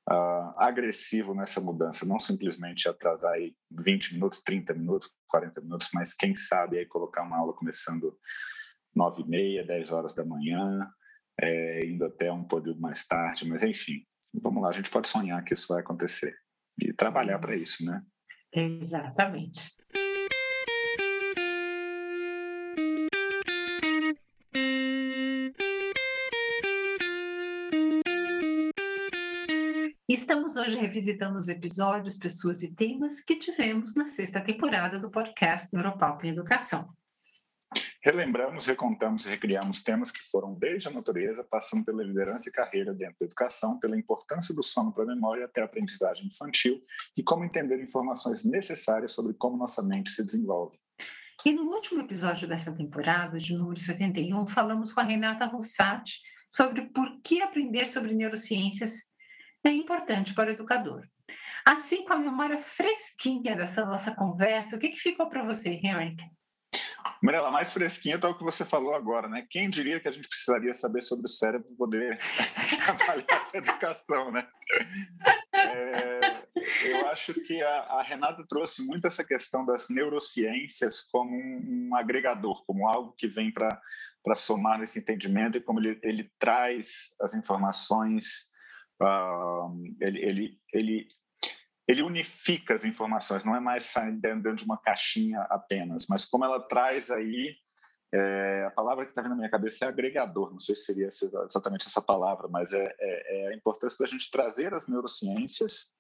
[0.09, 6.13] uh, agressivo nessa mudança, não simplesmente atrasar aí 20 minutos, 30 minutos, 40 minutos, mas
[6.13, 8.15] quem sabe aí colocar uma aula começando
[8.95, 10.91] 9 e meia, 10 horas da manhã,
[11.41, 14.05] é, indo até um período mais tarde, mas enfim,
[14.35, 16.37] vamos lá, a gente pode sonhar que isso vai acontecer
[16.81, 18.03] e trabalhar para isso, né?
[18.53, 19.79] Exatamente.
[30.11, 35.69] Estamos hoje revisitando os episódios, pessoas e temas que tivemos na sexta temporada do podcast
[35.71, 36.89] Neuropalco em Educação.
[38.03, 42.95] Relembramos, recontamos e recriamos temas que foram desde a natureza, passando pela liderança e carreira
[42.95, 46.81] dentro da educação, pela importância do sono para a memória até a aprendizagem infantil
[47.15, 50.79] e como entender informações necessárias sobre como nossa mente se desenvolve.
[51.45, 56.19] E no último episódio dessa temporada, de número 71, falamos com a Renata Russati
[56.51, 59.08] sobre por que aprender sobre neurociências
[59.65, 61.07] é importante para o educador.
[61.65, 66.25] Assim, com a memória fresquinha dessa nossa conversa, o que, que ficou para você, Henrique?
[67.23, 69.47] Mirela, mais fresquinha está o que você falou agora, né?
[69.51, 72.19] Quem diria que a gente precisaria saber sobre o cérebro para poder
[72.85, 74.47] trabalhar a educação, né?
[75.53, 76.43] É,
[76.85, 81.97] eu acho que a, a, Renata trouxe muito essa questão das neurociências como um, um
[81.97, 83.81] agregador, como algo que vem para
[84.37, 88.53] somar nesse entendimento e como ele, ele traz as informações,
[90.01, 91.09] ele, ele, ele
[91.89, 96.45] ele unifica as informações, não é mais saindo dentro de uma caixinha apenas, mas como
[96.45, 97.57] ela traz aí
[98.13, 101.09] é, a palavra que está vindo na minha cabeça é agregador, não sei se seria
[101.09, 105.95] exatamente essa palavra, mas é, é, é, a importância da gente trazer as neurociências,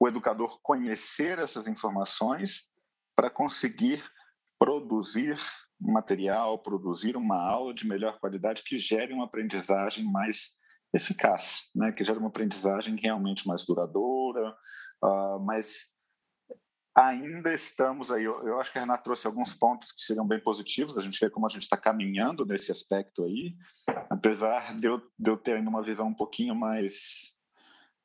[0.00, 2.72] o educador conhecer essas informações
[3.14, 4.04] para conseguir
[4.58, 5.36] produzir
[5.80, 10.57] material, produzir uma aula de melhor qualidade que gere uma aprendizagem mais
[10.94, 11.92] eficaz, né?
[11.92, 14.56] que gere uma aprendizagem realmente mais duradoura,
[15.02, 15.94] Uh, mas
[16.94, 18.24] ainda estamos aí.
[18.24, 20.98] Eu, eu, acho que a Renata trouxe alguns pontos que seriam bem positivos.
[20.98, 23.54] A gente vê como a gente está caminhando nesse aspecto aí,
[24.10, 27.36] apesar de eu, de eu ter ainda uma visão um pouquinho mais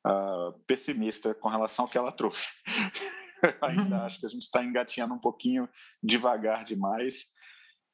[0.06, 2.52] uh, pessimista com relação ao que ela trouxe.
[3.60, 4.02] ainda uhum.
[4.04, 5.68] acho que a gente está engatinhando um pouquinho
[6.02, 7.26] devagar demais.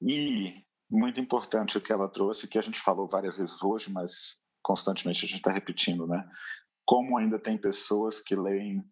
[0.03, 0.55] E
[0.91, 5.25] muito importante o que ela trouxe, que a gente falou várias vezes hoje, mas constantemente
[5.25, 6.29] a gente está repetindo, né?
[6.91, 8.85] como ainda tem pessoas que leem,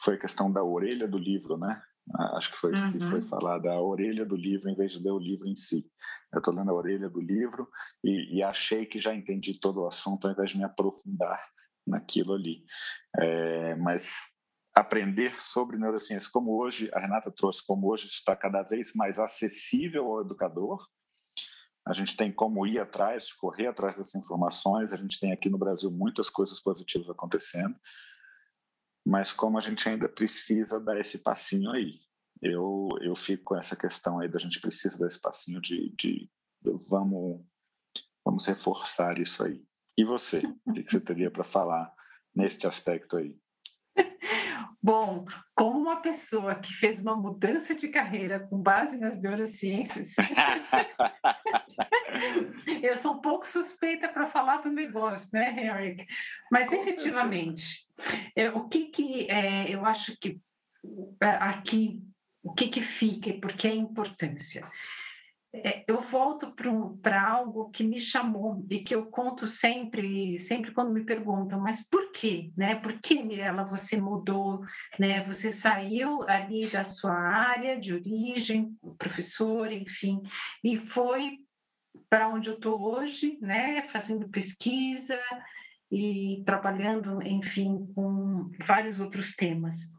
[0.00, 1.82] foi a questão da orelha do livro, né?
[2.16, 2.92] Ah, acho que foi isso uhum.
[2.92, 3.26] que foi uhum.
[3.26, 5.86] falado, a orelha do livro em vez de ler o livro em si.
[6.32, 7.68] Eu estou lendo a orelha do livro
[8.02, 11.46] e, e, achei que já entendi todo o assunto ao invés de me aprofundar
[11.86, 12.64] naquilo ali.
[13.20, 14.14] É, mas
[14.74, 20.06] aprender sobre neurociência, como hoje a Renata trouxe, como hoje está cada vez mais acessível
[20.06, 20.82] ao educador,
[21.86, 24.92] a gente tem como ir atrás, correr atrás dessas informações.
[24.92, 27.74] A gente tem aqui no Brasil muitas coisas positivas acontecendo,
[29.04, 32.00] mas como a gente ainda precisa dar esse passinho aí.
[32.40, 36.30] Eu, eu fico com essa questão aí da gente precisa dar esse passinho de, de,
[36.60, 37.44] de vamos,
[38.24, 39.64] vamos reforçar isso aí.
[39.96, 41.92] E você, o que você teria para falar
[42.34, 43.38] neste aspecto aí?
[44.82, 45.24] Bom,
[45.54, 50.16] como uma pessoa que fez uma mudança de carreira com base nas neurociências,
[52.82, 56.04] eu sou um pouco suspeita para falar do negócio, né, Henrik?
[56.50, 57.86] Mas com efetivamente,
[58.34, 60.40] eu, o que, que é, eu acho que
[61.20, 62.02] é, aqui,
[62.42, 64.66] o que, que fica e por que a importância?
[65.54, 66.50] É, eu volto
[67.02, 71.86] para algo que me chamou e que eu conto sempre, sempre quando me perguntam, mas
[71.86, 72.74] por quê, né?
[72.76, 74.64] Por que, Mirella, você mudou,
[74.98, 75.22] né?
[75.24, 80.22] Você saiu ali da sua área de origem, professor, enfim,
[80.64, 81.40] e foi
[82.08, 83.86] para onde eu estou hoje, né?
[83.88, 85.20] Fazendo pesquisa
[85.90, 89.91] e trabalhando, enfim, com vários outros temas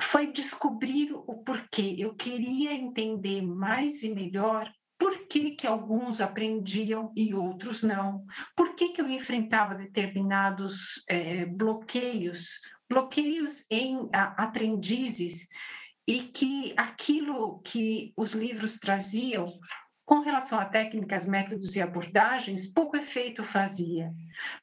[0.00, 1.96] foi descobrir o porquê.
[1.98, 8.24] Eu queria entender mais e melhor por que, que alguns aprendiam e outros não,
[8.54, 15.48] por que, que eu enfrentava determinados é, bloqueios, bloqueios em a, aprendizes,
[16.06, 19.58] e que aquilo que os livros traziam
[20.04, 24.12] com relação a técnicas, métodos e abordagens, pouco efeito fazia.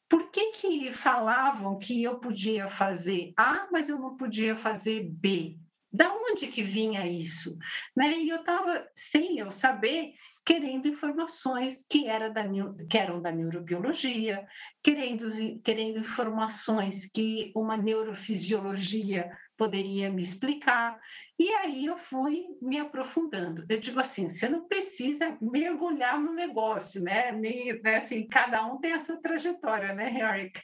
[0.07, 5.57] Por que, que falavam que eu podia fazer A, mas eu não podia fazer B?
[5.91, 7.57] Da onde que vinha isso?
[7.95, 8.19] Né?
[8.19, 10.13] E eu estava, sem eu saber,
[10.49, 12.43] querendo informações que, era da,
[12.89, 14.47] que eram da neurobiologia,
[14.81, 15.27] querendo,
[15.63, 20.99] querendo informações que uma neurofisiologia poderia me explicar.
[21.37, 23.63] E aí eu fui me aprofundando.
[23.69, 27.31] Eu digo assim, você não precisa mergulhar no negócio, né?
[27.31, 27.97] Nem, né?
[27.97, 30.59] Assim, cada um tem a sua trajetória, né, Eric?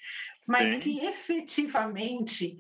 [0.48, 0.80] Mas Sim.
[0.80, 2.58] que efetivamente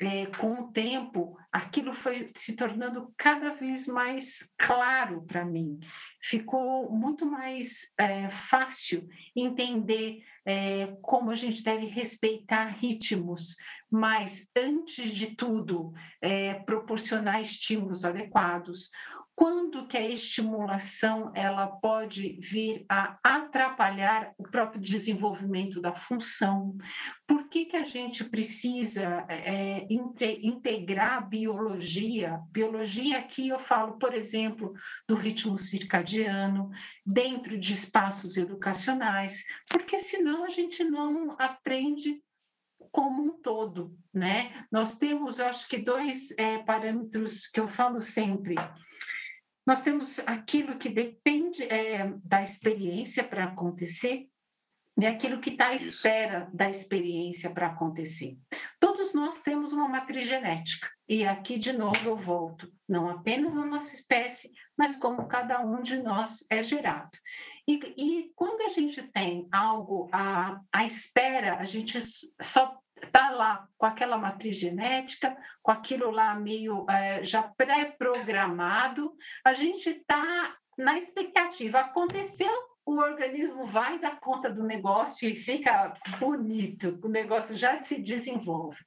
[0.00, 5.78] é, com o tempo, aquilo foi se tornando cada vez mais claro para mim.
[6.22, 13.56] Ficou muito mais é, fácil entender é, como a gente deve respeitar ritmos,
[13.90, 18.90] mas, antes de tudo, é, proporcionar estímulos adequados,
[19.38, 26.76] quando que a estimulação ela pode vir a atrapalhar o próprio desenvolvimento da função?
[27.24, 29.86] Por que, que a gente precisa é,
[30.42, 32.40] integrar a biologia?
[32.50, 34.72] Biologia aqui eu falo, por exemplo,
[35.06, 36.68] do ritmo circadiano,
[37.06, 42.20] dentro de espaços educacionais, porque senão a gente não aprende
[42.90, 44.66] como um todo, né?
[44.72, 48.56] Nós temos, eu acho que, dois é, parâmetros que eu falo sempre.
[49.68, 54.26] Nós temos aquilo que depende é, da experiência para acontecer
[54.98, 58.38] e aquilo que está à espera da experiência para acontecer.
[58.80, 60.88] Todos nós temos uma matriz genética.
[61.06, 62.72] E aqui, de novo, eu volto.
[62.88, 67.18] Não apenas a nossa espécie, mas como cada um de nós é gerado.
[67.68, 71.98] E, e quando a gente tem algo à, à espera, a gente
[72.40, 72.74] só
[73.06, 79.90] está lá com aquela matriz genética, com aquilo lá meio é, já pré-programado, a gente
[79.90, 81.80] está na expectativa.
[81.80, 82.52] Aconteceu,
[82.86, 88.78] o organismo vai dar conta do negócio e fica bonito, o negócio já se desenvolve.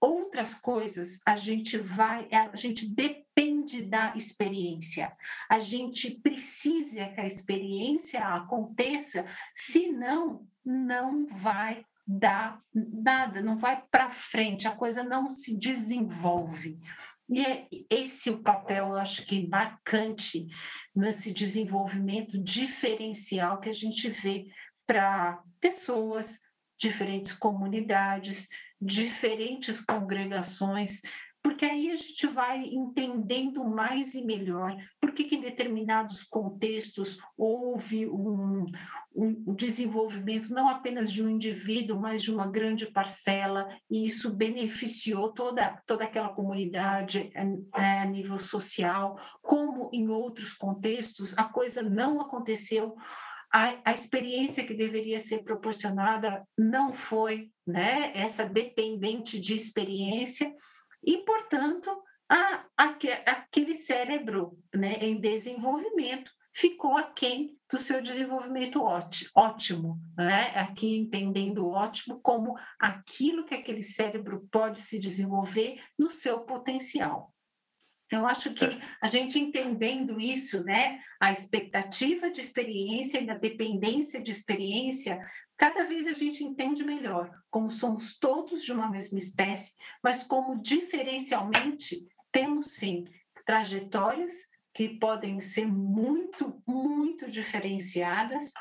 [0.00, 5.12] Outras coisas a gente vai, a gente depende da experiência.
[5.48, 9.24] A gente precisa que a experiência aconteça,
[9.54, 16.78] senão não vai dá nada, não vai para frente, a coisa não se desenvolve.
[17.28, 20.46] E é esse o papel, eu acho que marcante
[20.94, 24.46] nesse desenvolvimento diferencial que a gente vê
[24.86, 26.40] para pessoas,
[26.78, 28.48] diferentes comunidades,
[28.80, 31.00] diferentes congregações,
[31.42, 37.18] porque aí a gente vai entendendo mais e melhor por que, que em determinados contextos
[37.36, 38.66] houve um,
[39.14, 45.32] um, desenvolvimento não apenas de um indivíduo, mas de uma grande parcela, e isso beneficiou
[45.32, 51.44] toda, toda aquela comunidade a, é, é, a nível social, como em outros contextos a
[51.44, 52.94] coisa não aconteceu
[53.52, 58.10] a, a, experiência que deveria ser proporcionada não foi, né?
[58.14, 60.50] Essa dependente de experiência
[61.02, 61.90] e, portanto,
[62.28, 62.96] a, a,
[63.26, 68.82] aquele cérebro né, em desenvolvimento ficou aquém do seu desenvolvimento
[69.34, 70.50] ótimo, né?
[70.54, 77.31] aqui entendendo ótimo como aquilo que aquele cérebro pode se desenvolver no seu potencial.
[78.12, 78.66] Então, acho que
[79.00, 85.18] a gente entendendo isso, né, a expectativa de experiência e a dependência de experiência,
[85.56, 90.60] cada vez a gente entende melhor como somos todos de uma mesma espécie, mas como
[90.60, 93.06] diferencialmente temos sim
[93.46, 94.34] trajetórias
[94.74, 98.52] que podem ser muito, muito diferenciadas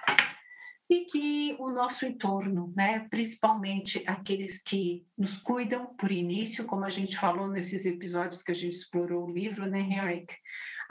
[0.92, 6.90] e que o nosso entorno, né, principalmente aqueles que nos cuidam por início, como a
[6.90, 10.34] gente falou nesses episódios que a gente explorou o livro, né, Henrik?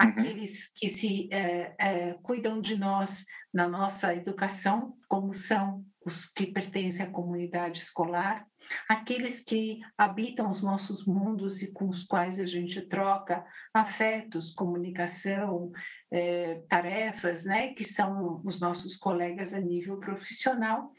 [0.00, 0.08] Uhum.
[0.08, 6.46] Aqueles que se é, é, cuidam de nós na nossa educação, como são os que
[6.46, 8.46] pertencem à comunidade escolar,
[8.88, 13.44] aqueles que habitam os nossos mundos e com os quais a gente troca
[13.74, 15.70] afetos, comunicação,
[16.10, 20.92] é, tarefas, né, que são os nossos colegas a nível profissional,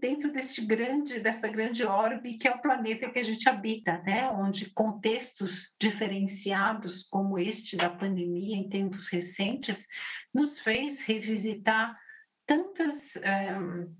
[0.00, 4.28] dentro deste grande, dessa grande orbe que é o planeta que a gente habita, né,
[4.30, 9.86] onde contextos diferenciados como este da pandemia em tempos recentes
[10.32, 11.96] nos fez revisitar
[12.46, 13.94] tantas um,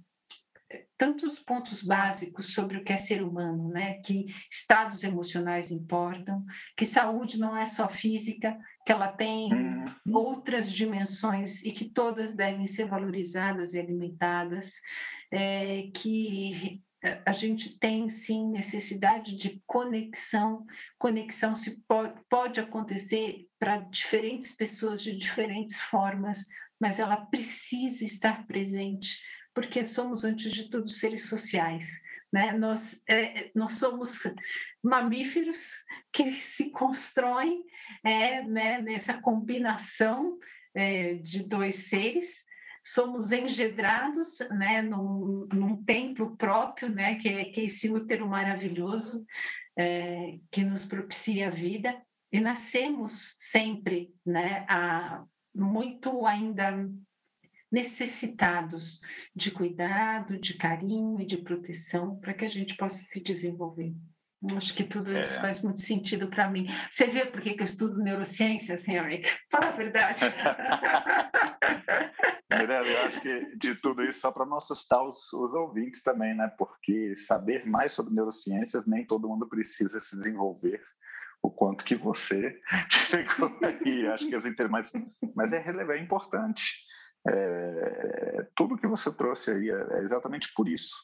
[0.97, 3.95] tantos pontos básicos sobre o que é ser humano, né?
[4.01, 6.45] Que estados emocionais importam,
[6.77, 9.95] que saúde não é só física, que ela tem uhum.
[10.13, 14.75] outras dimensões e que todas devem ser valorizadas e alimentadas,
[15.31, 16.83] é, que
[17.27, 20.65] a gente tem sim necessidade de conexão.
[20.99, 26.45] Conexão se pode, pode acontecer para diferentes pessoas de diferentes formas,
[26.81, 29.19] mas ela precisa estar presente,
[29.55, 32.03] porque somos, antes de tudo, seres sociais.
[32.35, 32.51] Né?
[32.51, 34.19] Nós, é, nós somos
[34.83, 35.71] mamíferos
[36.13, 37.63] que se constroem
[38.03, 40.37] é, né, nessa combinação
[40.75, 42.43] é, de dois seres,
[42.85, 49.25] somos engendrados né, num, num templo próprio, né, que, é, que é esse útero maravilhoso
[49.79, 52.03] é, que nos propicia a vida,
[52.33, 55.23] e nascemos sempre né, a,
[55.55, 56.91] muito ainda
[57.75, 59.01] necessitados
[59.35, 63.93] de cuidado, de carinho e de proteção para que a gente possa se desenvolver.
[64.57, 65.41] Acho que tudo isso é.
[65.41, 66.69] faz muito sentido para mim.
[66.89, 69.29] Você vê por que eu estudo neurociências, Henrique?
[69.51, 70.21] Fala a verdade.
[72.53, 76.37] Mirella, eu acho que de tudo isso, só para não assustar os, os, ouvintes também,
[76.37, 76.47] né?
[76.57, 80.81] Porque saber mais sobre neurociências, nem todo mundo precisa se desenvolver
[81.43, 82.61] o quanto que você
[83.09, 84.07] chegou aí.
[84.07, 84.71] Acho que as inter...
[84.71, 84.93] mas,
[85.35, 86.85] mas é relevante, é importante.
[87.27, 90.95] É, tudo que você trouxe aí é, é exatamente por isso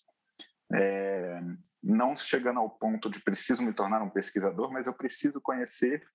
[0.73, 1.41] é,
[1.83, 6.07] não chegando ao ponto de preciso me tornar um pesquisador, mas eu preciso conhecer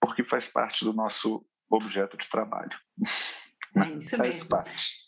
[0.00, 2.78] porque faz parte do nosso objeto de trabalho.
[3.74, 4.48] É isso faz mesmo.
[4.50, 5.02] parte.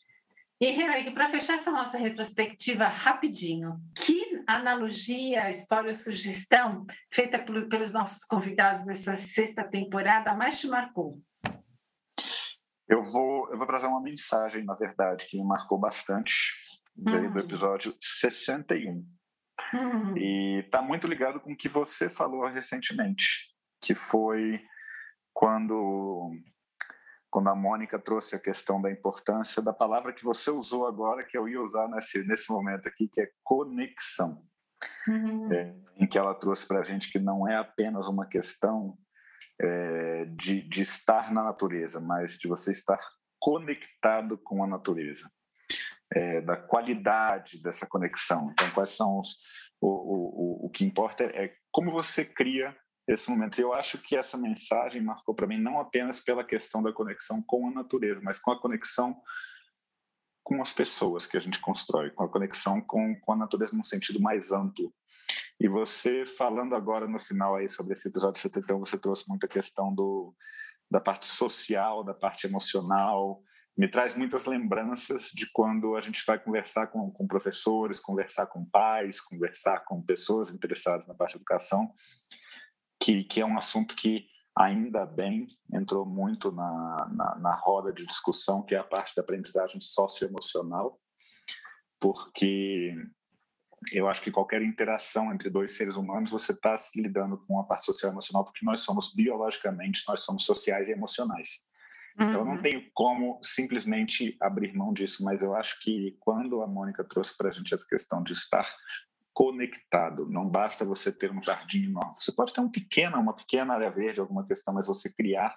[0.60, 7.92] E, Henrique, para fechar essa nossa retrospectiva rapidinho, que analogia, história ou sugestão feita pelos
[7.92, 11.20] nossos convidados dessa sexta temporada mais te marcou?
[12.88, 16.32] Eu vou, eu vou trazer uma mensagem, na verdade, que me marcou bastante
[16.96, 17.44] veio do uhum.
[17.44, 19.04] episódio 61.
[19.72, 20.16] Uhum.
[20.16, 23.50] E está muito ligado com o que você falou recentemente,
[23.82, 24.60] que foi
[25.32, 26.30] quando
[27.30, 31.36] quando a Mônica trouxe a questão da importância da palavra que você usou agora, que
[31.36, 34.40] eu ia usar nesse, nesse momento aqui, que é conexão.
[35.08, 35.52] Uhum.
[35.52, 38.96] É, em que ela trouxe para a gente que não é apenas uma questão
[39.60, 43.00] é, de, de estar na natureza, mas de você estar
[43.38, 45.30] conectado com a natureza
[46.12, 48.50] é, da qualidade dessa conexão.
[48.52, 49.36] Então, quais são os.
[49.80, 52.74] O, o, o que importa é como você cria
[53.06, 53.60] esse momento.
[53.60, 57.68] Eu acho que essa mensagem marcou para mim não apenas pela questão da conexão com
[57.68, 59.20] a natureza, mas com a conexão
[60.42, 63.84] com as pessoas que a gente constrói, com a conexão com, com a natureza num
[63.84, 64.94] sentido mais amplo.
[65.60, 69.94] E você falando agora no final aí sobre esse episódio 71, você trouxe muita questão
[69.94, 70.34] do,
[70.90, 73.42] da parte social, da parte emocional,
[73.76, 78.64] me traz muitas lembranças de quando a gente vai conversar com, com professores, conversar com
[78.64, 81.92] pais, conversar com pessoas interessadas na parte de educação,
[83.02, 84.26] que, que é um assunto que
[84.56, 89.22] ainda bem entrou muito na, na, na roda de discussão, que é a parte da
[89.22, 91.00] aprendizagem socioemocional,
[91.98, 92.94] porque
[93.92, 97.64] eu acho que qualquer interação entre dois seres humanos, você está se lidando com a
[97.64, 101.66] parte social e emocional, porque nós somos biologicamente, nós somos sociais e emocionais.
[102.18, 102.28] Uhum.
[102.28, 102.62] Então, eu não uhum.
[102.62, 107.48] tenho como simplesmente abrir mão disso, mas eu acho que quando a Mônica trouxe para
[107.48, 108.66] a gente essa questão de estar
[109.32, 112.14] conectado, não basta você ter um jardim enorme.
[112.20, 115.56] Você pode ter um pequeno, uma pequena área verde, alguma questão, mas você criar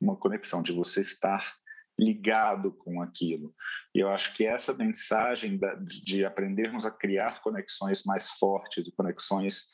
[0.00, 1.54] uma conexão, de você estar
[1.98, 3.54] ligado com aquilo.
[3.94, 5.58] E eu acho que essa mensagem
[6.04, 9.66] de aprendermos a criar conexões mais fortes, conexões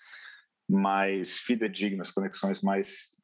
[0.68, 3.16] mais fidedignas, conexões mais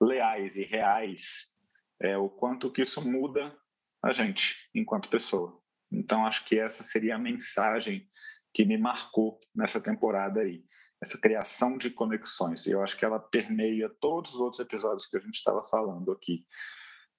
[0.00, 1.54] leais e reais,
[2.00, 3.56] é o quanto que isso muda
[4.02, 5.60] a gente enquanto pessoa.
[5.90, 8.08] Então acho que essa seria a mensagem
[8.54, 10.64] que me marcou nessa temporada aí,
[11.02, 12.66] essa criação de conexões.
[12.66, 16.12] E eu acho que ela permeia todos os outros episódios que a gente estava falando
[16.12, 16.46] aqui.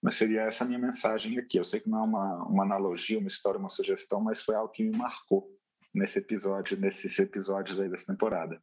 [0.02, 1.58] Mas seria essa a minha mensagem aqui.
[1.58, 4.72] Eu sei que não é uma, uma analogia, uma história, uma sugestão, mas foi algo
[4.72, 5.50] que me marcou
[5.94, 8.62] nesse episódio, nesses episódios aí dessa temporada.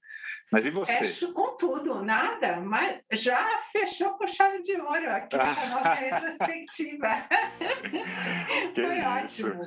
[0.50, 0.92] Mas e você?
[0.92, 7.08] Fecho com tudo, nada, mas já fechou com chave de ouro aqui a nossa retrospectiva.
[8.74, 9.48] Foi isso.
[9.48, 9.62] ótimo.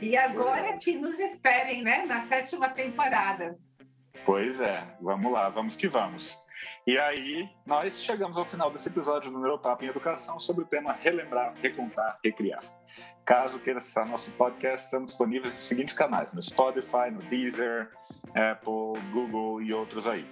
[0.00, 3.58] E agora que nos esperem, né, na sétima temporada.
[4.24, 6.43] Pois é, vamos lá, vamos que vamos.
[6.86, 10.92] E aí, nós chegamos ao final desse episódio do Neuropapo em Educação sobre o tema
[10.92, 12.62] Relembrar, Recontar, Recriar.
[13.24, 17.88] Caso queira acessar nosso podcast, estamos disponíveis nos seguintes canais: no Spotify, no Deezer,
[18.34, 20.26] Apple, Google e outros aí.